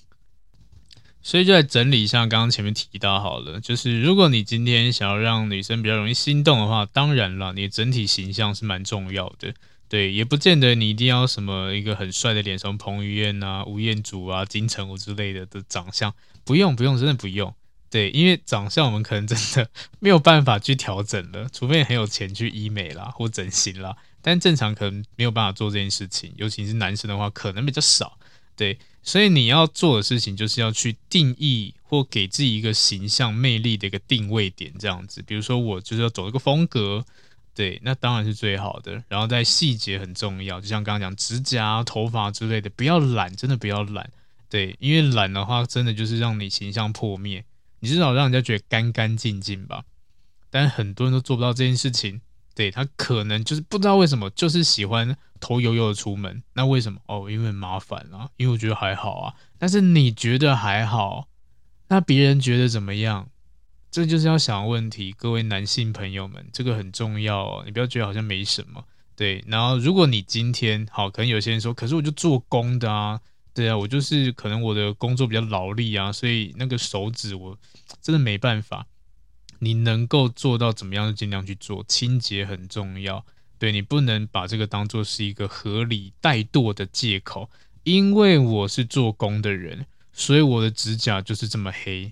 [1.22, 9.54] 所以就在整理一下刚刚前面提到好了，就是如果你今天想要让女生比较容易心动的话，当然了，你的整体形象是蛮重要的。
[9.90, 17.54] 对，也不见得你一定要什么一个很帅的脸，什么彭于晏啊、吴彦祖啊、金城武之类的的长相，不用不用，真的不用。
[17.94, 19.70] 对，因为长相我们可能真的
[20.02, 28.18] 没有办法去调整了，除非很有钱去医美啦或整形啦，但正常可能没有办法做这件事情，尤其是男生的话，可能比较少。
[28.56, 28.80] 对。
[29.04, 35.22] 所以你要做的事情就是要去定义或给自己一个形象魅力的一个定位点，这样子。
[35.22, 37.06] 比如说我就是要走一个风格，
[37.54, 39.04] 对，那当然是最好的。
[39.10, 44.10] 然后在细节很重要，就像刚刚讲指甲、头发之类的，不要懒，真的不要懒，
[44.50, 47.44] 对，因为懒的话，真的就是让你形象破灭。
[47.84, 49.84] 你至少让人家觉得干干净净吧。
[50.50, 52.22] 但很多人都做不到这件事情。
[52.56, 56.42] 对，他可能就是不知道为什么，就是喜欢头油油的出门。
[56.54, 57.02] 那为什么？
[57.08, 59.34] 哦，因为麻烦啊，因为我觉得还好啊。
[59.58, 61.28] 但是你觉得还好，
[61.90, 63.28] 那别人觉得怎么样？
[63.92, 67.64] 这就是要想问题，各位男性朋友们，这个很重要哦。
[67.66, 68.86] 你不要觉得好像没什么。
[69.18, 73.20] 对，然后如果你今天好，可能有些人说，可是我就做工的啊，
[73.54, 77.58] 对啊，我就是可能我的工作比较劳力啊，所以那个手指我
[78.02, 78.86] 真的没办法。
[79.60, 81.86] 你能够做到怎么样，就尽量去做。
[81.88, 83.26] 清洁很重要，
[83.58, 87.50] 对，你不能把这个当做是一个合理怠惰的借口。
[87.84, 92.12] 因为我是做工的人，所以我的指甲就是这么黑。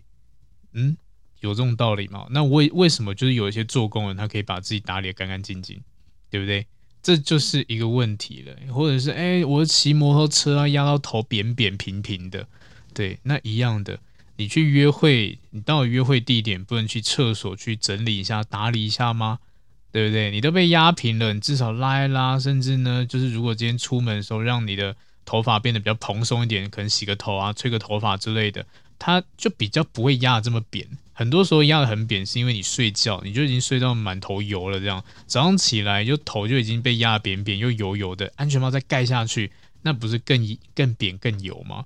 [0.73, 0.95] 嗯，
[1.41, 2.27] 有这种道理吗？
[2.29, 5.81] 那为为什么就是有一些做工人，他可以把自己打理的干干净净，
[6.29, 6.65] 对不对？
[7.01, 8.73] 这就是一个问题了。
[8.73, 12.47] 或者是哎，我骑摩托车啊，压到头扁扁平平的，
[12.93, 13.99] 对，那一样的。
[14.37, 19.39] 你去约会，你到约会地点，不能去厕所去整理一下、打理一下吗？
[19.91, 20.31] 对不对？
[20.31, 28.65] 你都被压平了，你至少拉一拉，甚至呢，就是如果今天出门的时候，让你的头发变得比较蓬松一点，可能洗个头啊、吹个头发之类的，
[29.03, 30.87] 它就比较不会压的这么扁。
[31.11, 40.39] 很多时候压的很扁，是因为你睡觉，你就已经睡到满头油了，这样早上起来就头就已经被压扁扁又油油的，安全帽再盖下去，那不是更
[40.75, 41.85] 更扁更油吗？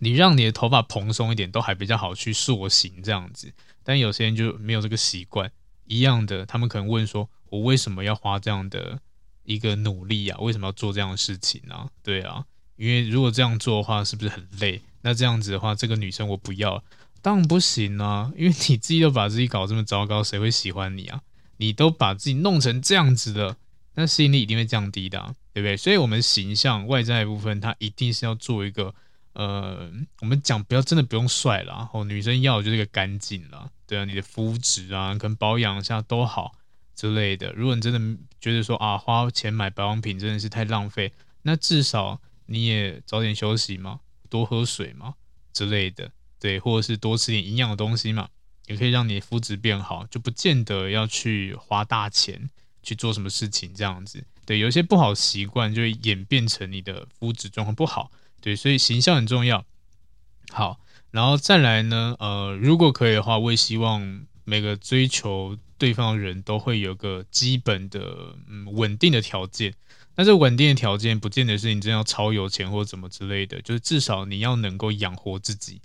[0.00, 3.50] 你让你的头发蓬松一点，都还比较好去塑形这样子。
[3.82, 5.50] 但有些人就没有这个习惯，
[5.86, 9.00] 一样的，他们可能问说：“我为什么要花这样的
[9.44, 10.38] 一个努力啊？
[10.40, 12.44] 为什么要做这样的事情呢？”对啊，
[12.76, 14.82] 因为如果这样做的话，是不是很累？
[15.02, 16.82] 那这样子的话，这个女生我不要，
[17.22, 18.32] 当然不行啊！
[18.36, 21.20] 因为你自己都把自己搞这么糟糕，谁会喜欢你啊？
[21.56, 23.56] 你都把自己弄成这样子的，
[23.94, 25.76] 那吸引力一定会降低的，对不对？
[25.76, 28.94] 所以，我们形象外在部分，它一定是要做一个。
[29.32, 29.88] 呃，
[30.20, 36.52] 我们讲不要真的不用帅啦，哦，女生要的就是一个干净了，对啊，你的肤质啊，可能保养一下都好
[36.96, 37.52] 之类的。
[37.52, 45.14] 如果你真的觉得说啊，花钱买保养品真的是太浪费，那至少你也早点休息嘛，多喝水嘛
[45.52, 48.28] 之类的，对，或者是多吃点营养的东西嘛，
[48.66, 52.48] 也可以让你肤质变好，就不见得要去花大钱
[52.82, 54.24] 去做什么事情这样子。
[54.46, 58.10] 对，有一些不好习惯就会演变成你的肤质状况不好。
[58.40, 59.64] 对，所以形象很重要。
[60.50, 69.74] 好，然后再来呢，呃，如果可以的话，我也希望每个追求对方的人都会有个基本的、嗯，稳定的条件。
[70.20, 75.80] 那这稳定的条件，不见得是你真要超有钱或者怎么之类的，就是至少你要能够养活自己，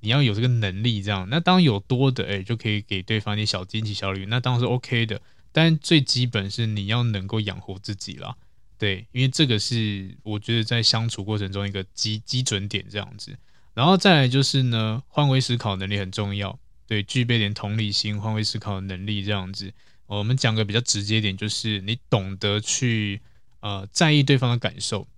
[0.00, 1.02] 你要有这个能力。
[1.02, 5.18] 这样，那当有多的，哎，就可以给对方一点小惊喜、小礼物，那当然是 OK 的。
[5.52, 8.36] 但最基本是你要能够养活自己啦。
[8.76, 13.34] 对，因为这个是我觉得在相处过程中一个基基准点这样子，
[13.72, 19.72] 然后再来就是呢，换位思考能力很重要，对，具备点同理心、换位思考能力这样子。
[20.04, 23.22] 我们讲个比较直接点，就是你懂得去
[23.60, 25.08] 呃在意对方的感受。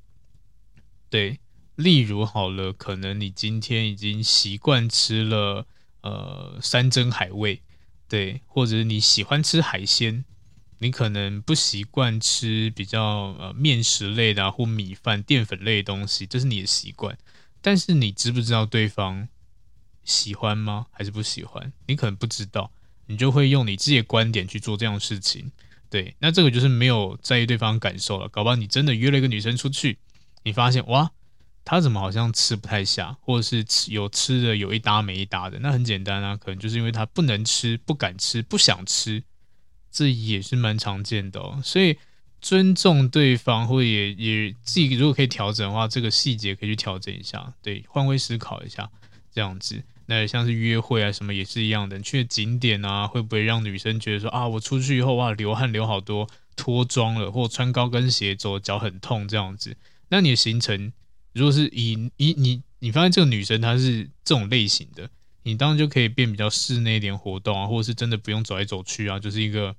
[1.08, 1.40] 对，
[1.76, 5.66] 例如好了，可能你今天已经习惯吃了
[6.02, 7.62] 呃山珍海味，
[8.08, 10.24] 对，或者你喜欢吃海鲜。
[10.82, 17.18] 你可能不习惯吃比较呃面食类的啊，或米饭淀粉类的东西，这是你的习惯。
[17.60, 19.28] 但是你知不知道对方
[20.04, 20.86] 喜欢吗？
[20.90, 21.70] 还是不喜欢？
[21.86, 22.72] 你可能不知道，
[23.08, 25.52] 你就会用你自己的观点去做这样的事情。
[25.90, 28.28] 对，那这个就是没有在意对方感受了。
[28.28, 29.98] 搞不好你真的约了一个女生出去，
[30.44, 31.10] 你发现哇，
[31.64, 35.58] 她怎么好像吃不太下，或者是吃有吃的有一搭没一搭的。
[35.58, 39.22] 那很简单啊，可能就是因为她不能吃、不敢吃、不想吃。
[39.90, 41.98] 这也是蛮常见的哦，所以
[42.40, 48.88] 尊重对方，或也也自己如果可以调整的话，这个细节可以去调整一下，对，换位思考一下，
[49.32, 49.82] 这样子。
[50.10, 59.76] 那像是约会啊什么也是一样的，去景点啊，会不会让女生觉得说啊，我出去以后哇流汗流好多，脱妆了，或穿高跟鞋走脚很痛这样子。
[60.08, 60.92] 那你的行程
[61.32, 65.08] 如果是以以你你发现这个女生她是这种类型的。
[65.42, 69.74] 你当然就可以变比较室内一点活动啊，或者是真的不用走来走去啊，就是一个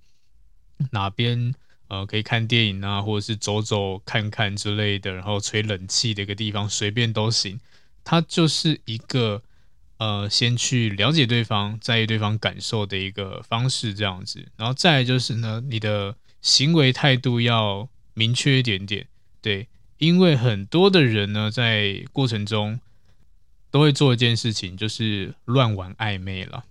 [0.90, 1.54] 哪边
[1.88, 7.60] 呃可以看电影啊，或者是走走看看之类的，然后吹冷气的一个地方，随便都行。
[8.04, 9.44] 它就是一个
[10.02, 14.48] 呃先去了解对方，在意对方感受的一个方式这样子。
[14.58, 19.06] 然后再就是呢，你的行为态度要明确一点点，
[19.42, 19.68] 对，
[20.00, 22.80] 因为很多的人呢在过程中。
[23.74, 26.66] 都会做一件事情，就是乱玩暧昧了。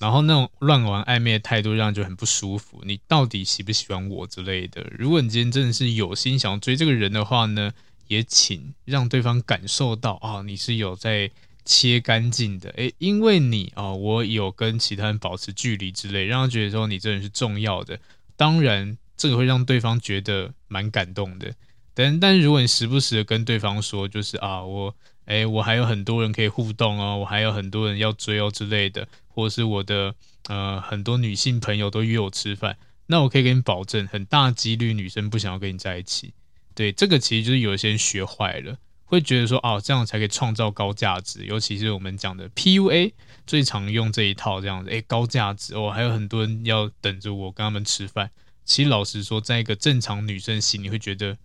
[0.00, 2.82] 然后那种乱玩暧昧的态度，让人就很不舒服。
[2.84, 4.84] 你到底喜不喜欢我之类的？
[4.98, 7.72] 如果你今天真的是有心想追这个人的话呢，
[8.08, 11.30] 也请让对方感受到啊，你是有在
[11.66, 17.98] 切干净的，诶，因为你哦，我有跟其他人保持距离之类，让他觉得说你这人是重要的。
[18.36, 21.52] 当然，这个会让对方觉得蛮感动的。
[21.92, 30.14] 但但如果你时不时的跟对方说，就是啊，我诶，我还有很多人可以互动哦，我还有很多人要追哦之类的，或是我的
[30.48, 32.76] 呃很多女性朋友都约我吃饭，
[33.06, 36.32] 那我可以给你保证，很大几率女生不想要跟你在一起。
[36.74, 38.76] 对，这个其实就是有些人学坏了，
[39.06, 43.12] 会觉得说哦，这样才可以创造高价值，尤其是我们讲的 PUA
[43.46, 48.30] 最常用这一套这样子，诶，高价值哦，还有很多人要等着我跟他们吃饭。
[48.64, 51.38] 其实老实说，在一个正常女生心里会觉得，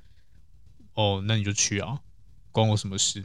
[0.95, 1.99] 哦，那你就去啊，
[2.51, 3.23] 关我什么事，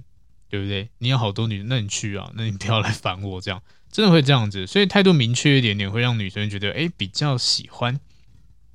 [0.50, 0.90] 对不对？
[0.98, 4.66] 你有好多女，那你去啊，那你不要来烦我，这样真的会这样子。
[4.66, 7.98] 所以态度明确一点点，会让女生觉得，诶，比较喜欢。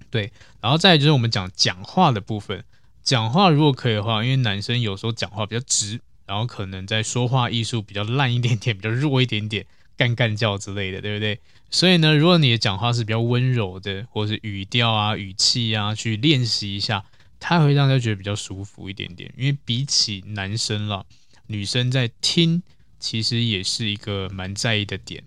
[0.10, 2.66] 对，然后再就是我们讲讲话的部分。
[3.04, 9.66] 讲话如果可以的话，因为男生有时候讲话比较直，然后可能在说话艺术比较烂一点点，比较弱一点点，
[9.98, 11.40] 干干叫之类的，对不对？
[11.70, 17.04] 所以呢，如果你的讲话是比较温柔的，或是语调啊、语气啊，去练习一下，
[17.40, 19.34] 它会让他觉得比较舒服一点点。
[19.36, 21.04] 因为比起男生啦，
[21.48, 22.62] 女生在听
[23.00, 25.24] 其实也是一个蛮在意的点。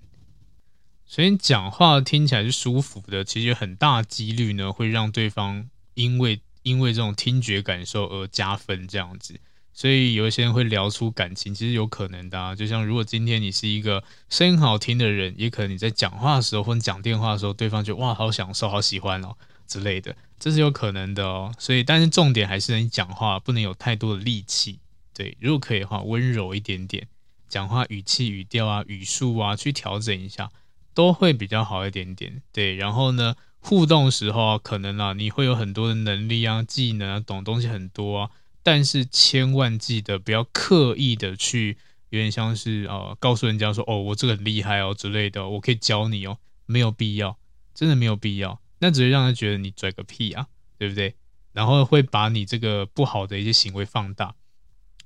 [1.06, 6.40] 所以讲话听起来是舒服的，其实很大几率呢会让对方因为。
[6.64, 9.38] 因为这种听觉感受而加分，这样子，
[9.72, 12.54] 所以有一些人会聊出感情，其实有可能的啊。
[12.54, 21.52] 就像如果今天你是一个声音好听的人，也可能你在讲话的时候或者讲电话的时候，对方就哇，好享受，好喜欢哦之类的，这是有可能的哦。
[21.58, 24.78] 所以，但是重点还是你讲话不能有太多的力气，
[25.12, 27.06] 对，如果可以的话，温柔一点点，
[27.48, 30.50] 讲话语气、语调啊、语速啊，去调整一下，
[30.94, 32.40] 都会比较好一点点。
[32.52, 33.34] 对，然后呢，
[33.66, 38.30] 互动时候啊，可能啊，你会有很多的能力啊、技能啊，懂东西很多啊，
[38.62, 41.78] 但是千万记得不要刻意的去，
[42.10, 47.38] 有点像是呃，告诉人家说哦，我这个很厉害哦之类的，我可以教你哦，没有必要，
[47.74, 50.46] 真的没有必要，那只会让他觉得你拽个屁啊，
[50.76, 51.14] 对不对？
[51.54, 54.34] 然后会把你这个不好的一些行为放大，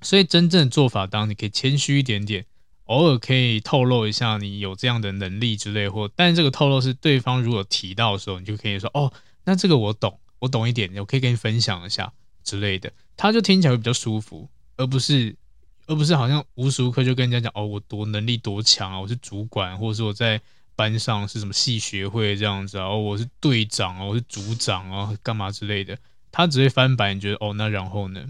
[0.03, 2.45] 所以真正的做法，当你可以谦虚一点点。
[2.89, 9.13] 偶尔可以透露一下你有这样的能力之类，或但这个透露是对方如果提到的时候，你就可以说哦，
[9.45, 15.37] 那这个我懂，我懂一点，我可以跟你分享一下之类的，他就听起来会比较舒服，而不是
[15.87, 20.41] 而不是好像无时无刻就跟人家讲哦，我多能力多强啊，我是主管，或者是我在
[20.75, 25.99] 班上是什么系学会这样子啊，哦，我是队长啊，我是组长啊，干嘛之类的，
[26.33, 28.25] 他只会翻白，你觉得哦，那然后呢，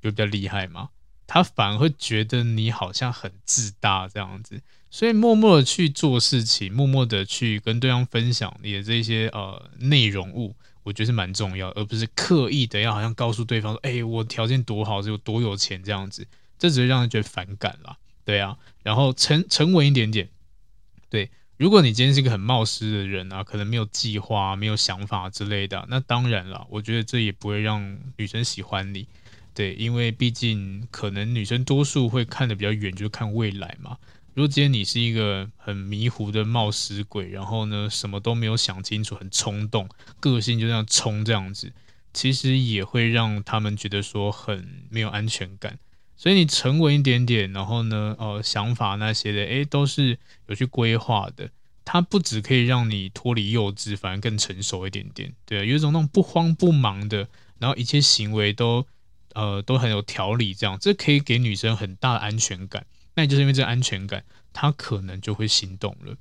[0.00, 0.90] 就比较厉害吗？
[1.26, 4.60] 他反而会觉得你好像很自大这样子，
[4.90, 16.26] 所以默默的去做事情，默默的去跟对方分享你的这些呃内容物，我觉得是蛮重要，而不是刻意的要好像告诉对方说，哎，我条件多好，有多有钱这样子，
[16.58, 17.96] 这只会让人觉得反感啦。
[18.24, 20.28] 对啊，然后沉沉稳一点点，
[21.10, 29.06] 对，如果你今天是一个很冒失的人啊，可能没有计划、没有想法之类的，那当然了，我觉得这也不会让女生喜欢你。
[29.56, 33.96] 对，因为毕竟可能女生多数会看得比较远，就是看未来嘛。
[34.34, 39.88] 如果今天你是一个很迷糊的冒失鬼，然后呢，什么都没有想清楚，很冲动，
[40.20, 41.72] 个性就这样冲这样子，
[42.12, 45.78] 其实也会让他们觉得说很没有安全感。
[46.16, 51.48] 所以你沉稳一点点，然后呢，呃，想法那些的，诶，都是有去规划的。
[51.82, 55.32] 它不只可以让你脱离幼稚，反而更成熟一点点。
[55.46, 57.26] 对，有一种那种不慌不忙的，
[57.58, 58.86] 然后一切行为都。
[59.36, 62.86] 呃，都很有条理，这样这可以给女生很大的安全感。
[63.14, 66.16] 那也就是因为这安全感，她可能就会心动了。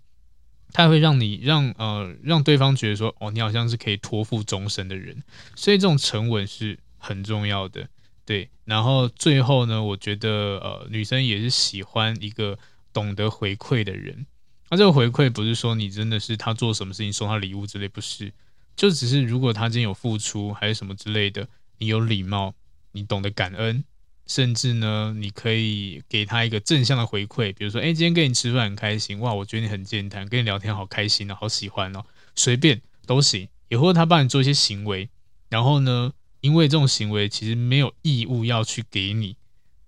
[0.74, 5.24] 她会让你让呃让对方觉得说，哦，你好像是可以托付终身的人。
[5.56, 7.88] 所以这种沉稳是很重要的，
[8.26, 8.50] 对。
[8.66, 12.60] 然后最后呢，我觉得呃女生也是喜欢一个
[12.92, 14.26] 懂得回馈的人。
[14.70, 18.34] 那这个回馈不是说你真的是他做什么事情送他礼物之类，不是，
[18.76, 22.54] 就只是如果他今天有付出还是什么之类的，你有礼貌。
[22.96, 23.84] 你懂得感恩，
[24.26, 33.50] 甚至呢，你可以给他一个正向的回馈，比如说，哎，今天跟你吃饭很开心，哇，我觉得你很健谈，跟你聊天好开心哦，好喜欢哦，随便都行。
[33.68, 35.10] 也或他帮你做一些行为，
[35.50, 39.36] 然后呢，因为这种行为其实没有义务要去给你，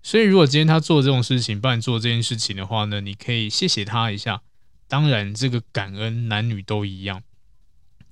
[0.02, 4.42] 所以如果今天他做这种事情，帮你做这件事情的话呢，你可以谢谢他一下。
[4.86, 7.22] 当然，这个感恩男女都一样。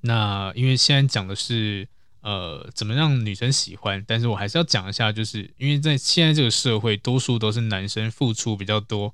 [0.01, 1.87] 那因为现在讲的是。
[2.21, 4.03] 呃，怎么让女生喜欢？
[4.07, 9.13] 但是我还是要讲一下，就是因为在现在这个社会，多数都是男生付出比较多。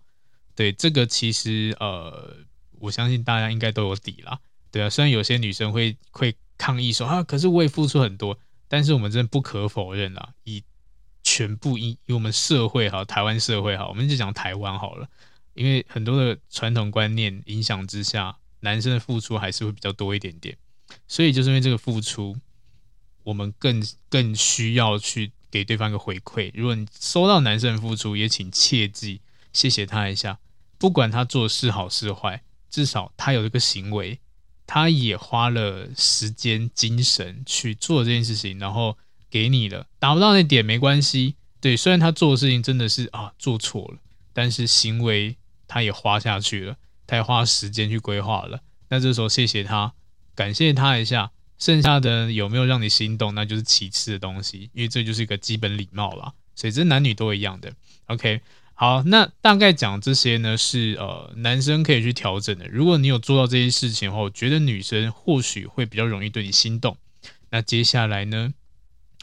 [0.56, 2.36] 对，这个其实呃，
[2.80, 4.40] 我相信大家应该都有底啦。
[4.72, 8.38] 对啊，虽然有些女生会会抗议说啊，可是我也付出很多，
[8.68, 10.64] 但是我们真的不可否认啦，以
[11.24, 15.08] 全部以以我们社会好，台湾社会好，我们就讲台湾好了。
[15.54, 20.58] 因为很多的传统观念影响之下，男生的付出还是会比较多一点点，
[21.08, 22.36] 所以就是因为这个付出，
[23.24, 26.52] 我们更更需要去给对方一个回馈。
[26.54, 29.22] 如果你收到男生的付出，也请切记
[29.52, 30.40] 谢谢他一下，
[30.78, 34.20] 不管他做是好是坏，至少他有这个行为，
[34.66, 38.98] 他也花了时间精神去做这件事情，然后
[39.30, 41.36] 给你了，达不到那点没关系。
[41.62, 44.00] 对，虽然他做的事情真的是啊做错了，
[44.34, 46.76] 但是行为他也花下去了，
[47.08, 48.60] 他也花时间去规划了。
[48.90, 49.94] 那这时候谢谢他，
[50.36, 56.34] 感谢他一下，剩下的有没有让你心动，那就是其次的东西，因为这就是一个基本礼貌啦。
[56.56, 57.74] 所以这男女都一样的。
[58.08, 58.42] OK，
[58.74, 62.68] 好，那大概讲这些呢，是呃男生可以去调整的。
[62.68, 66.98] 如果你有做到这些事情后，觉得女生或许会比较容易对你心动。
[67.50, 68.54] 那接下来呢，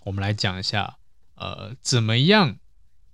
[0.05, 0.97] 我们来讲一下。
[1.37, 2.59] 呃，怎么样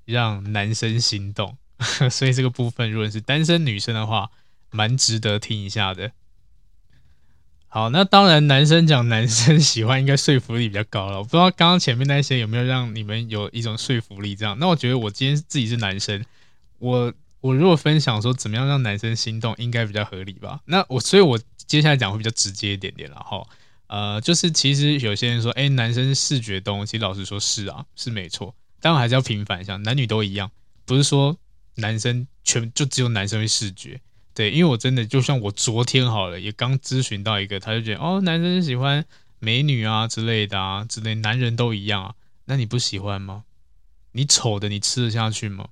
[0.04, 1.56] 让男生心动？
[2.10, 4.30] 所以这个部分，如果是单身女生的话，
[4.72, 6.10] 蛮值得听一下的。
[7.76, 11.18] 好，那当然，男生讲男生喜欢，应该说服力比较高了。
[11.18, 14.34] 我不知道刚刚前面那些有没有让你们有一种说服力？
[14.34, 16.24] 这样，那我觉得我今天自己是男生，
[16.78, 17.12] 我
[17.42, 20.58] 我如果分享说怎么样让男生心动，应该比较合理吧？
[20.64, 23.46] 那我，所以我接下来讲会比较直接一点点了哈。
[23.88, 28.54] 呃，就是其实有些人说，哎，男生视觉动物，其实老实说是啊，是没错。
[28.80, 30.50] 当然还是要平反一下，男女都一样，
[30.86, 31.36] 不是说
[31.74, 34.00] 男生全就只有男生会视觉。
[34.36, 39.04] 对，因为我真的就像我昨天好了，也刚咨询到一个，他就觉得哦，男生喜欢
[39.40, 42.14] 美女啊之类的啊之类，男人都一样啊，
[42.44, 43.44] 那你不喜欢吗？
[44.12, 45.70] 你丑的你吃得下去吗？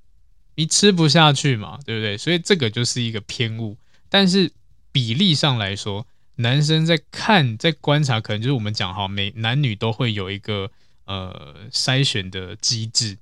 [0.57, 2.17] 你吃不下去嘛，对不对？
[2.17, 3.77] 所以这个就是一个偏误，
[4.09, 4.51] 但是
[4.91, 6.07] 比例上来说。
[6.37, 10.69] 男生在看，在观察，可能就是我们讲哈，每男女都会有一个
[11.05, 13.17] 呃筛选的机制，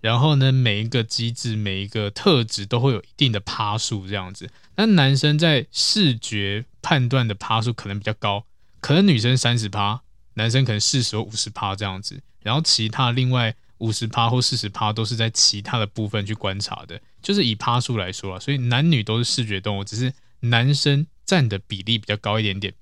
[0.00, 4.50] 然后呢，每一个机制，每一个特质都会有一定的趴数这样子。
[4.76, 8.44] 那男生在视觉判断的趴数可能比较高，
[8.80, 10.02] 可能女生三十趴，
[10.34, 21.06] 男生可能四十或五十趴这样子，然后其他另外五十趴或四十趴都是在其他的部分去观察的，就是以趴数来说啊，所以男女都是视觉动物，只是男生。
[21.24, 22.74] 占的比例比较高一点点，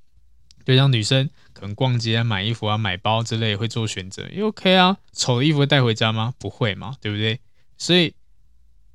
[0.64, 1.28] 就像女生
[1.60, 4.96] 可能逛街啊、买衣服啊、买包之类会做选择，也 OK 啊。
[5.12, 6.34] 丑的衣服会带回家吗？
[6.38, 7.38] 不会嘛，对不对？
[7.76, 8.14] 所以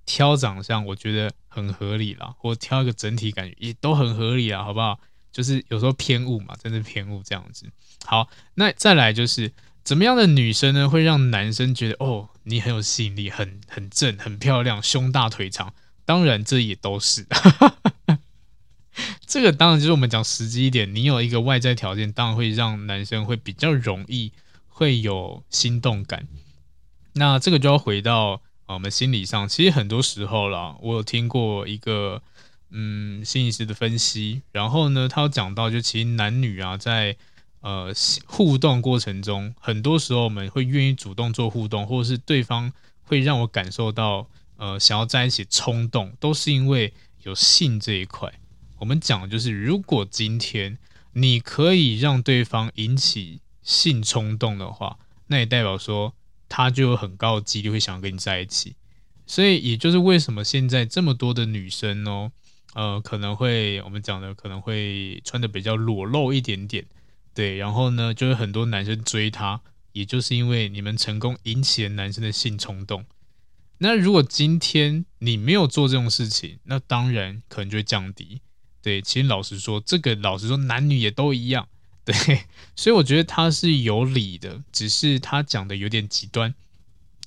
[0.06, 5.00] 挑长相我觉得很合理啦，或挑一个整体感觉也都很合理啊，好不好？
[5.32, 7.68] 就是有时候偏误嘛，真的偏误这样子。
[8.06, 9.52] 好，那再来就是
[9.84, 15.74] 怎么样的女生呢，会让男生觉得哦，你很有吸引力，很很正，很漂亮，胸大腿长。
[16.06, 17.26] 当然这也都是。
[19.26, 24.32] 这个当然就是我们讲实际一点，你有一个外在条件，当然会让男生会比较容易
[24.68, 26.28] 会有心动感。
[27.14, 32.22] 那这个就要回到，我们心理上，其实很多时候啦，我有听过一个
[32.72, 37.16] 嗯心理师的分析，然后呢，他有讲到，就其实男女啊，在
[37.62, 37.94] 呃
[38.26, 42.72] 互动过程中，很多时候我们会愿意主动做互动，或者是对方
[43.04, 44.28] 会让我感受到
[44.58, 46.94] 呃想要在一起冲动，都是因为
[47.24, 48.32] 有性这一块。
[48.80, 50.78] 我们讲的就是，如果今天
[51.14, 56.14] 你可以让对方引起性冲动的话，那也代表说
[56.50, 58.76] 他就有很高的几率会想要跟你在一起。
[59.26, 62.32] 所以，也就是为什么现在这么多的女生哦，
[62.74, 66.86] 呃，可能会我们讲的可能会穿的比较裸露一点点，
[67.34, 69.62] 对，然后呢，就是很多男生追她，
[69.94, 73.06] 也就是因为你们成功引起了男生的性冲动。
[73.80, 78.42] 那如果今天你没有做这种事情，那当然可能就会降低。
[78.86, 81.68] 对，其实老实说，这个老实说，男女也都一样。
[82.04, 82.14] 对，
[82.76, 86.54] 所以我觉得他是有理的，只是他讲的有点极端。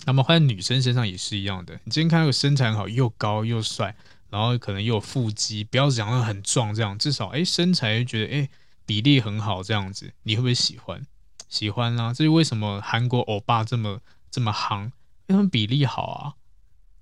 [0.07, 1.75] 那么换在女生身上也是一样的。
[1.83, 3.97] 你今天看到个身材好，又高又帅，
[4.31, 8.49] 然后可能又有腹肌，不要讲的很壮，这样至少哎身材就觉得哎
[8.87, 11.05] 比例很好，这样子你会不会喜欢？
[11.49, 14.01] 喜欢、啊，这是为什么韩国欧巴这么
[14.31, 14.85] 这么夯？
[14.85, 14.91] 因
[15.27, 16.35] 为他们比例好啊，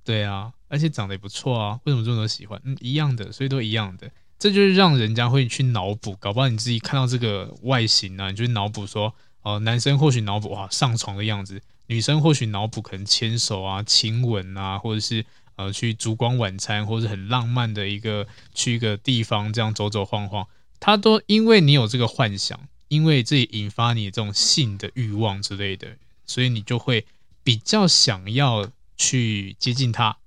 [0.02, 2.58] 对啊，而且长得也不错啊，为什么这么多喜欢？
[2.64, 4.10] 嗯，一样的，所以都一样的。
[4.38, 9.06] 这就是让人家会去脑补，搞不好你自己看到这个外形呢、啊，你就脑补说，
[9.42, 15.24] 哦、呃，男生或许脑补哇上床的样子，女生或许脑补可能牵手啊、亲吻啊，或者是
[15.56, 20.46] 呃去烛光晚餐，或者是很浪漫的一个去一个地方这样走走晃晃，
[20.78, 27.06] 他都因为你有这个幻想，因为这引发你这种性的欲望之类的，所以你就会
[27.42, 28.68] 比较想要
[28.98, 30.18] 去接近他。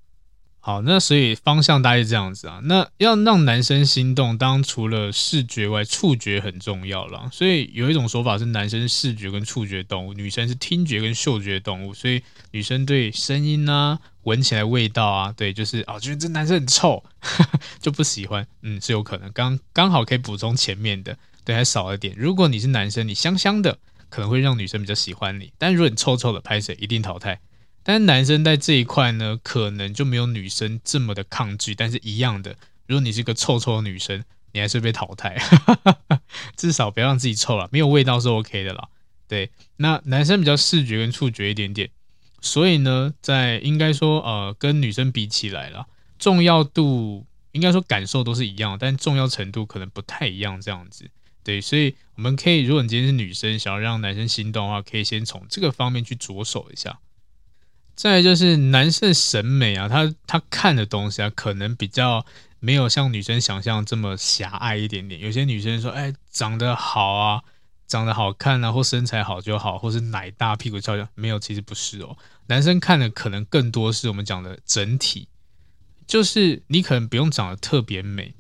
[0.62, 2.60] 好，那所以方向大概是这样子啊。
[2.64, 7.30] 那要让男生心动，当然除了视觉外，触觉很重要啦。
[7.32, 11.94] 所以有一种说法是，男生是视觉跟触觉动物，女生是听觉跟嗅觉动物。
[11.94, 18.46] 所以女生对声音啊、闻起来味道啊，对，就是啊，觉得这男生很臭，呵 呵就不喜欢。
[18.62, 19.32] 嗯，是有可能。
[19.32, 22.14] 刚刚好可以补充前面的，对，还少了点。
[22.18, 23.78] 如果你是男生，你香香的，
[24.10, 25.54] 可能会让女生比较喜欢你。
[25.58, 27.40] 但如果你臭臭的，拍谁一定淘汰。
[27.84, 32.56] 但是男生在这一块呢，可能就没有女生这么的抗拒，但是一样的，
[32.88, 35.38] 如果你是个臭臭的女生，你还是被淘汰，
[36.58, 38.90] 至少不要让自己臭了，没有味道是 OK 的啦。
[39.28, 41.90] 对，那男生比较视觉跟触觉一点点，
[42.42, 45.86] 所以呢，在应该说呃，跟女生比起来啦，
[46.18, 51.10] 重要度应该说感受都是一样，但重要程度可能不太一样这样子。
[51.44, 57.00] 对，所以我们可以，如果你今天是女生，想要让男生心动的话，可以先从这个方面去着手一下。
[58.00, 62.26] 再来就是男生审美啊，他他看的东西啊，可能比较
[62.62, 65.20] 没有像女生想象这么狭隘一点点。
[65.20, 67.42] 有些女生说，哎，长得好啊，
[67.88, 72.16] 长得好看啊，或身材好就好，或是奶大屁股翘翘，没有，其实不是哦。
[72.48, 75.28] 男生看的可能更多是我们讲的整体，
[76.08, 78.34] 就是你可能不用长得特别美，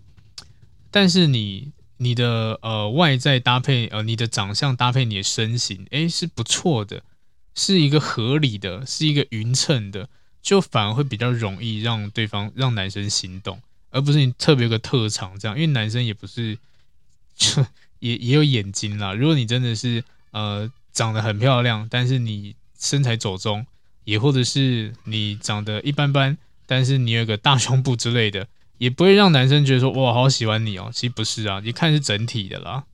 [0.89, 7.03] 但是你你的呃外在搭配呃你的长相搭配你的身形，哎，是不错的。
[7.59, 10.07] 是一个合理的，是一个匀称的，
[10.41, 16.57] 就反而会比较容易让对方让男生心动，而不是你特别有个特长这样，因为男生也不是，
[17.99, 19.13] 也也有眼睛啦。
[19.13, 20.01] 如果你真的是
[20.31, 23.65] 呃长得很漂亮，但是你身材走中，
[24.05, 28.47] 也或者是你长得一般般，但是你有个大胸部之类的，
[28.77, 30.89] 也不会让男生觉得说哇好喜欢你哦。
[30.93, 32.85] 其实不是啊，一看是整体的啦。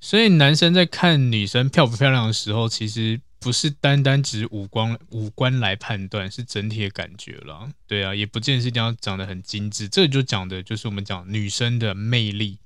[0.00, 3.20] 所以男生在看女生漂不漂亮的时候，其实。
[3.40, 7.70] 不是单单指五官五官来判断，是整体的感觉了。
[7.86, 9.88] 对啊，也不见得是一定要长得很精致。
[9.88, 12.58] 这就讲的就是我们讲女生的魅力。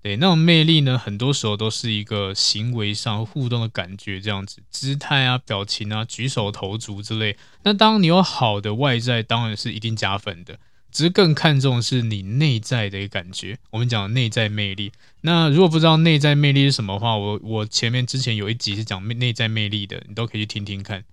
[0.00, 7.36] 对，那种魅力呢，很多时候都是一个行为上互动的感觉，这样子，姿态啊、表情啊、举手投足之类。
[7.62, 10.58] 那当你有好的外在，当然是一定加分的。
[10.92, 14.92] 只是更看重是你内在的一个感觉，我们讲内在魅力。
[15.22, 21.04] 那如果不知道内在魅力是什么的话，我我前面之前有一集是讲内在魅力的，你都可以去听听看。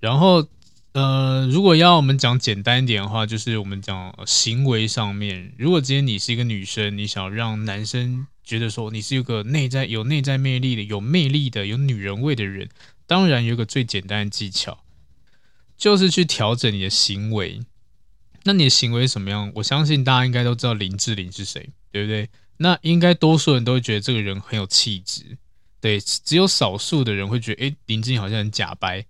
[0.00, 0.46] 然后，
[0.92, 5.54] 呃，如果要我们讲简单一点的话，就是我们讲行为上面。
[5.56, 12.68] 如果今天你是一个女生，你想让男生觉得说你是一个内在有内在魅力的、有魅力的、有女人味的人，
[13.06, 14.80] 当然有一个最简单的技巧，
[15.78, 17.62] 就是去调整你的行为。
[18.44, 19.50] 那你的行为是什么样？
[19.54, 22.28] 我相信大家应该都知道林志玲是谁，对不对？
[22.58, 25.36] 那应该多数人都会觉得这个人很有气质，
[25.80, 29.04] 对，只有少数的人会觉得，诶，林志玲好像很假掰，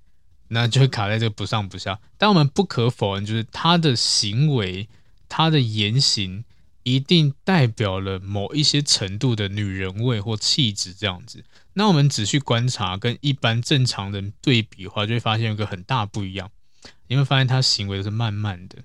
[0.49, 2.01] 那就会卡在这个不上不下。
[2.17, 4.89] 但我们不可否认，就是他的行为、
[5.29, 6.45] 他的言行，
[6.85, 11.45] 一定代表了某一些程度的女人味或气质这样子。
[11.75, 16.51] 那我们仔细观察，跟一般正常人对比的话，就会发现有个很大不一样。
[17.09, 18.79] 你会发现她行为是慢慢的。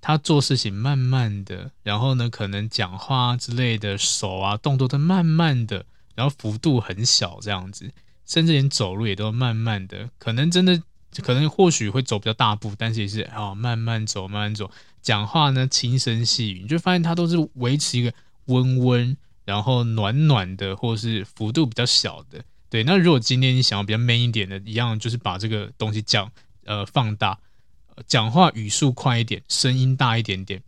[0.00, 5.84] 他做事情慢慢的，然后呢，可能讲话之类的，手啊动作都慢慢的，
[6.14, 7.92] 然后幅度很小这样子，
[8.24, 10.82] 甚至连走路也都慢慢的，可能真的
[11.22, 14.70] 可能或许会走比较大步，但是也是哦慢慢走慢慢走，
[15.02, 18.12] 讲话呢轻声细语，你就发现他都是维持一个
[18.46, 22.42] 温温，然后暖暖的，或是幅度比较小的。
[22.70, 26.30] 对，那如果今天你想要比较 man 一点的，一样就是把这个东西讲
[26.64, 27.38] 呃放大。
[28.06, 30.62] 讲话语速快一点，声音大一点点，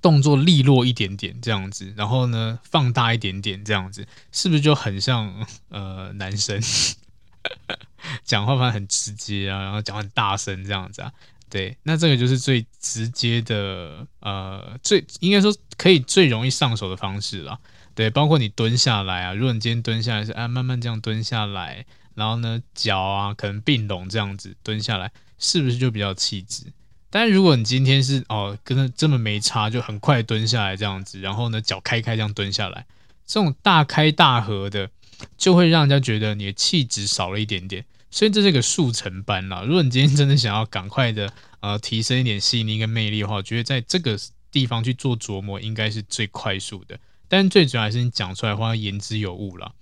[0.00, 6.60] 动作利落一点点，这样子，然后呢，放大一点点，这样子，是不是就很像 呃男生？
[8.24, 11.12] 讲话反正很直接啊，然后讲话很大声这样子啊，
[11.48, 17.58] 对，那这个就是最直接的，呃，最应该说可以最容易上手的方式了。
[17.94, 21.84] 对，包括你蹲下来啊，如果你今天蹲下来是啊，慢慢这样蹲下来，
[22.14, 25.10] 然后呢，脚啊可能并拢这样子蹲下来。
[25.40, 26.66] 是不是就比较气质？
[27.12, 32.86] 但是如果你今天是哦，跟他这么没差，就很快蹲下来这样子，然后呢，脚开开这样蹲下来，
[33.26, 34.88] 这种大开大合的，
[35.36, 37.84] 就会让人家觉得你的气质少了一点点。
[38.12, 39.64] 所以这是一个速成班啦。
[39.66, 44.16] 如果你今天真的想要赶快的呃提升一点吸引力跟魅力的话，我觉得在这个
[44.52, 46.96] 地方去做琢磨，应该是最快速的。
[47.26, 49.72] 但最主要还是你讲出来的话言之有物啦。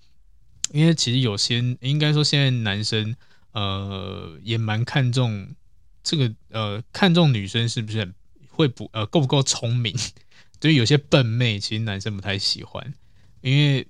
[0.73, 3.15] 因为其实有些应该说现在男生。
[3.59, 5.55] 呃，也蛮看重
[6.05, 8.15] 这个，呃，看重女生是不是
[8.51, 9.97] 会不呃够不够聪明？
[10.61, 12.95] 对于有些笨妹，其实男生不太喜欢，
[13.41, 13.87] 因为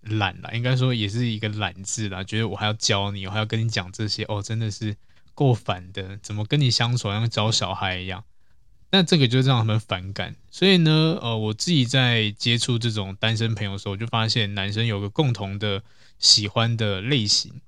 [0.00, 2.24] 懒啦，应该说也是一个懒字啦。
[2.24, 4.96] 觉得我还要教你，我还要跟你讲这些，哦，真的是
[5.34, 8.24] 够烦的，怎么跟你相处像教小孩一样？
[8.90, 10.36] 那这个就让他们反感。
[10.50, 15.82] 所以呢，呃，我自己在接触这种单身朋友的时候，我就发现男生有个共同的
[16.18, 17.60] 喜欢的类型，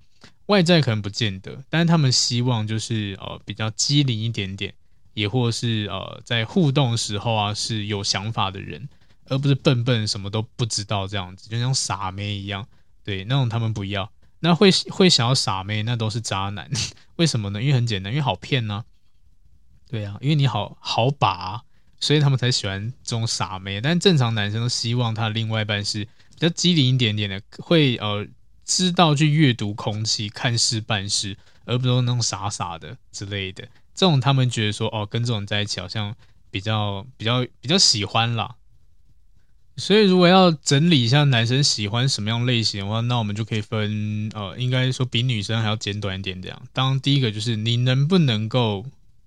[0.49, 4.75] 外在可能不见得，但是他们希望就是呃比较机灵一点点，
[5.15, 8.89] 也或是呃在互动时候啊是有想法的人，
[9.27, 12.67] 而不是笨笨什么都不知道这样子，就像傻妹一样。
[13.05, 14.11] 对，那种他们不要。
[14.41, 16.71] 那会会想要傻妹，那都是渣男。
[17.17, 17.61] 为什么呢？
[17.61, 18.85] 因为很简单，因为好骗呢、啊。
[19.91, 21.63] 对啊，因为你好好把、
[21.99, 23.81] 所以他们才喜欢这种傻妹。
[23.81, 28.27] 但正常男生都希望他另外一半是比较机灵一点点的，会呃
[28.69, 33.65] 知道去阅读空气、看事办事，而不是那种傻傻的之类的。
[33.95, 36.15] 这种他们觉得说哦，跟这种在一起好像
[36.51, 38.57] 比较比较比较喜欢啦。
[39.79, 46.63] 所以，如果要整理一下男生喜欢什么样类型的话，那我们就可以分，呃，应该说比女生还要简短一点这样。
[46.73, 48.85] 当第一个就是你能不能够，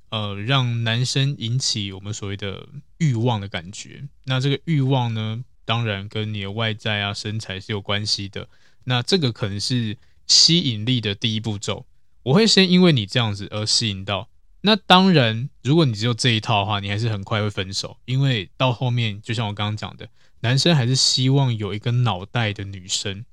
[0.09, 2.67] 呃，让男生引起我们所谓的
[2.97, 4.03] 欲望的感觉。
[4.25, 8.47] 那这个欲望呢，当然跟你的外在啊、身材是有关系的。
[8.85, 11.85] 那这个可能是吸引力的第一步骤。
[12.23, 14.29] 我会先因为你这样子而吸引到。
[14.61, 20.07] 那当然，如果你只有这一套的话，你还是很快会分手，因为到后面，就像我刚刚讲的。
[20.41, 23.25] 男生还是希望有一个脑袋的女生，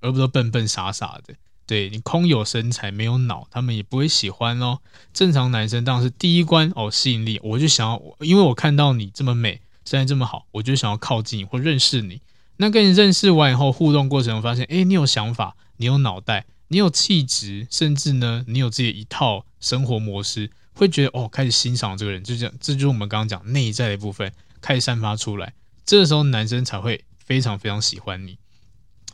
[0.00, 1.34] 而不是笨笨傻傻的。
[1.66, 4.80] 对，你空有身材没有脑，他们也不会喜欢哦。
[5.14, 12.20] 正常男生当然是第一关哦，吸引力，我就想要，因为我看到你这么美，身材这么好，我就想要靠近或认识你。
[12.56, 25.52] 那跟你认识完以后，互动过程发现，哎，你有想法，你有脑袋，你有气质，甚至呢，你有自己一套生活模式，会觉得哦，开始欣赏这个人，就这样，这就是我们刚刚讲内在的部分开始散发出来。
[25.84, 28.38] 这时候男生才会非常非常喜欢你。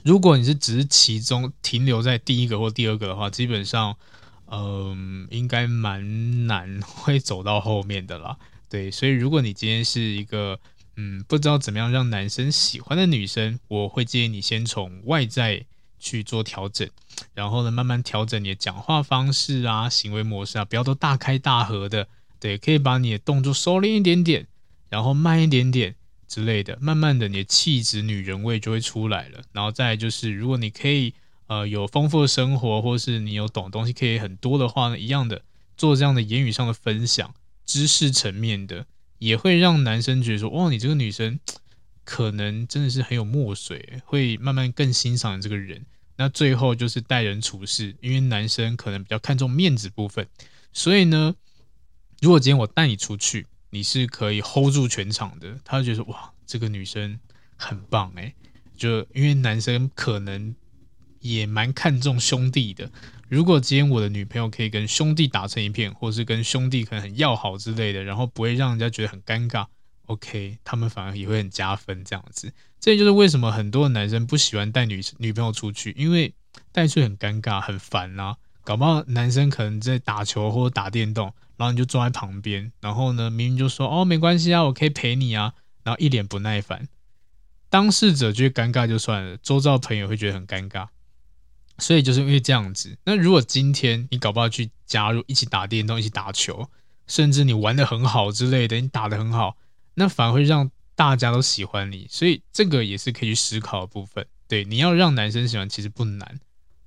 [0.02, 3.96] 如果你是只是其中停留在第一个或第二个的话，基本上，
[4.46, 8.36] 嗯，应该蛮难会走到后面的啦。
[8.68, 10.58] 对，所以如果你今天是一个
[10.96, 15.64] 嗯不知道怎么样让男生喜欢的女生，我会建议你先从外在
[15.98, 16.88] 去做调整，
[17.34, 22.08] 然后呢慢慢调整你的讲话方式啊、行为模式啊，不要都大开大合的。
[22.38, 24.46] 对，可以把你的动作收敛一点点，
[24.88, 25.94] 然后慢一点点。
[26.28, 29.42] 之类的，慢慢的，你的气质、女人味就会出来了。
[29.50, 31.12] 然后再就是，如果你可以
[31.48, 35.42] 呃有丰富的生活，或是你有懂东西可以很多的话呢，一样的
[35.76, 37.34] 做这样的言语上的分享，
[37.66, 38.86] 知识层面的，
[39.20, 41.38] 也会让男生觉得说，哇，你这个女生
[42.02, 45.86] 可能真的是很有墨水，会慢慢更欣赏这个人。
[46.16, 50.26] 那最后就是待人处事，因为男生可能比较看重面子部分，
[50.72, 51.36] 所以呢，
[52.20, 53.46] 如果今天我带你出去。
[53.72, 57.20] 你是可以 hold 住全场的，他就觉得哇，这个女生
[57.54, 58.34] 很棒诶。
[58.76, 60.52] 就因为男生可能
[61.20, 62.90] 也蛮看重兄弟的，
[63.30, 69.66] 如果今天我的女朋友可以跟兄弟打成一片，或是跟兄弟可能很要好之类的，然后不会让人家觉得很尴尬
[70.06, 72.52] ，OK，他们反而也会很加分这样子。
[72.80, 76.34] 这就是为什么很多男生不喜欢带女女朋友出去，因为
[76.72, 81.32] 带出去很尴尬、很烦啊，搞不好男生可能在打球或者打电动。
[81.56, 85.52] 然后你就坐在旁边，然后呢，明明就说哦，没关系啊，我可以陪你啊，
[85.84, 86.88] 然后一脸不耐烦，
[87.68, 90.88] 当事者觉得尴尬就算了，周遭朋友会觉得很尴尬，
[91.80, 92.96] 所以就是因为这样子。
[93.04, 96.68] 那如果今天你搞不好去加入一起打电动、一起打球，
[97.06, 99.56] 甚至你玩的很好之类的，你打的很好，
[99.94, 104.26] 那反而会让大家都喜欢你，所以这个也是可以去思考的部分。
[104.46, 106.38] 对，你要让男生喜欢其实不难，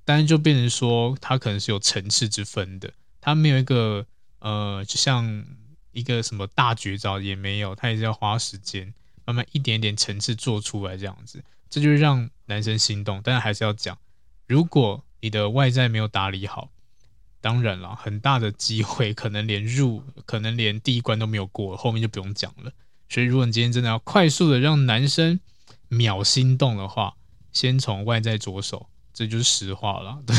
[0.06, 4.06] 但是就变成说他可能是有层次之分的，他没有一个。
[4.46, 5.46] 呃，就像
[5.94, 13.22] 一个什么大绝招也没有，他也是要花时间，慢慢一点点层次做出来这样子，这就是让男生心动。
[13.24, 13.98] 但是还是要讲，
[14.48, 16.70] 如果你的外在没有打理好，
[17.42, 22.72] 当然了，很大的机会可能连入，可能连第一关都没有过，后面就不用讲了。
[23.10, 25.40] 所以，如果你今天真的要快速的让男生
[25.88, 27.16] 秒心动的话，
[27.52, 30.20] 先从外在着手，这就是实话了。
[30.28, 30.36] 对，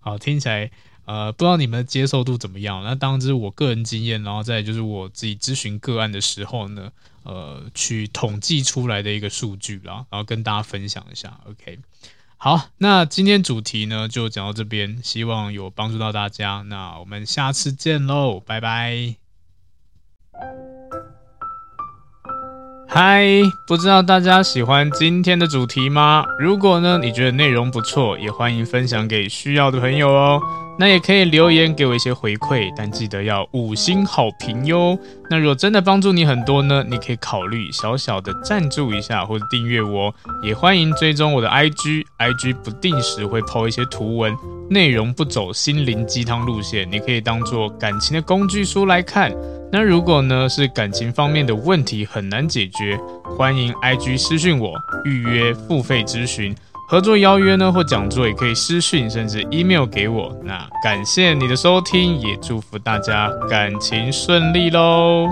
[0.00, 0.70] 好，听起来。
[1.06, 2.84] 呃，不知道你们的接受度怎么样？
[2.84, 6.92] 那当然是我个人经验，然后再就是我自己咨询个案的时候呢，
[7.24, 11.40] 呃，去统计出来的一个数据啦，然后跟大家分享一下。
[11.46, 11.80] OK，
[12.42, 16.64] 好，那今天主题呢就讲到这边，希望有帮助到大家。
[16.68, 19.16] 那我们下次见喽，拜拜。
[22.88, 23.26] 嗨，
[23.66, 26.24] 不知道大家喜欢今天的主题吗？
[26.38, 30.40] 如果呢你觉得内容不错，也欢迎分享给需要的朋友哦。
[30.80, 34.98] 那也可以留言给我一些回馈，但记得要五星好评哟。
[35.28, 44.34] 那如果真的帮助你很多呢，你可以考虑小小的赞助一下或者订阅我，也欢迎追踪我的 IG，IG 不定时会抛一些图文，
[44.70, 49.30] 内容不走心灵鸡汤路线，你可以当做感情的工具书来看。
[49.70, 52.98] 那如果呢是感情方面的问题很难解决，
[53.36, 54.72] 欢迎 IG 私讯我
[55.04, 56.56] 预约付费咨询。
[56.90, 60.36] 合作邀约呢或讲座也可以私讯甚至 email 给我。
[60.42, 65.28] 那感谢你的收听，也祝福大家感情顺利喽。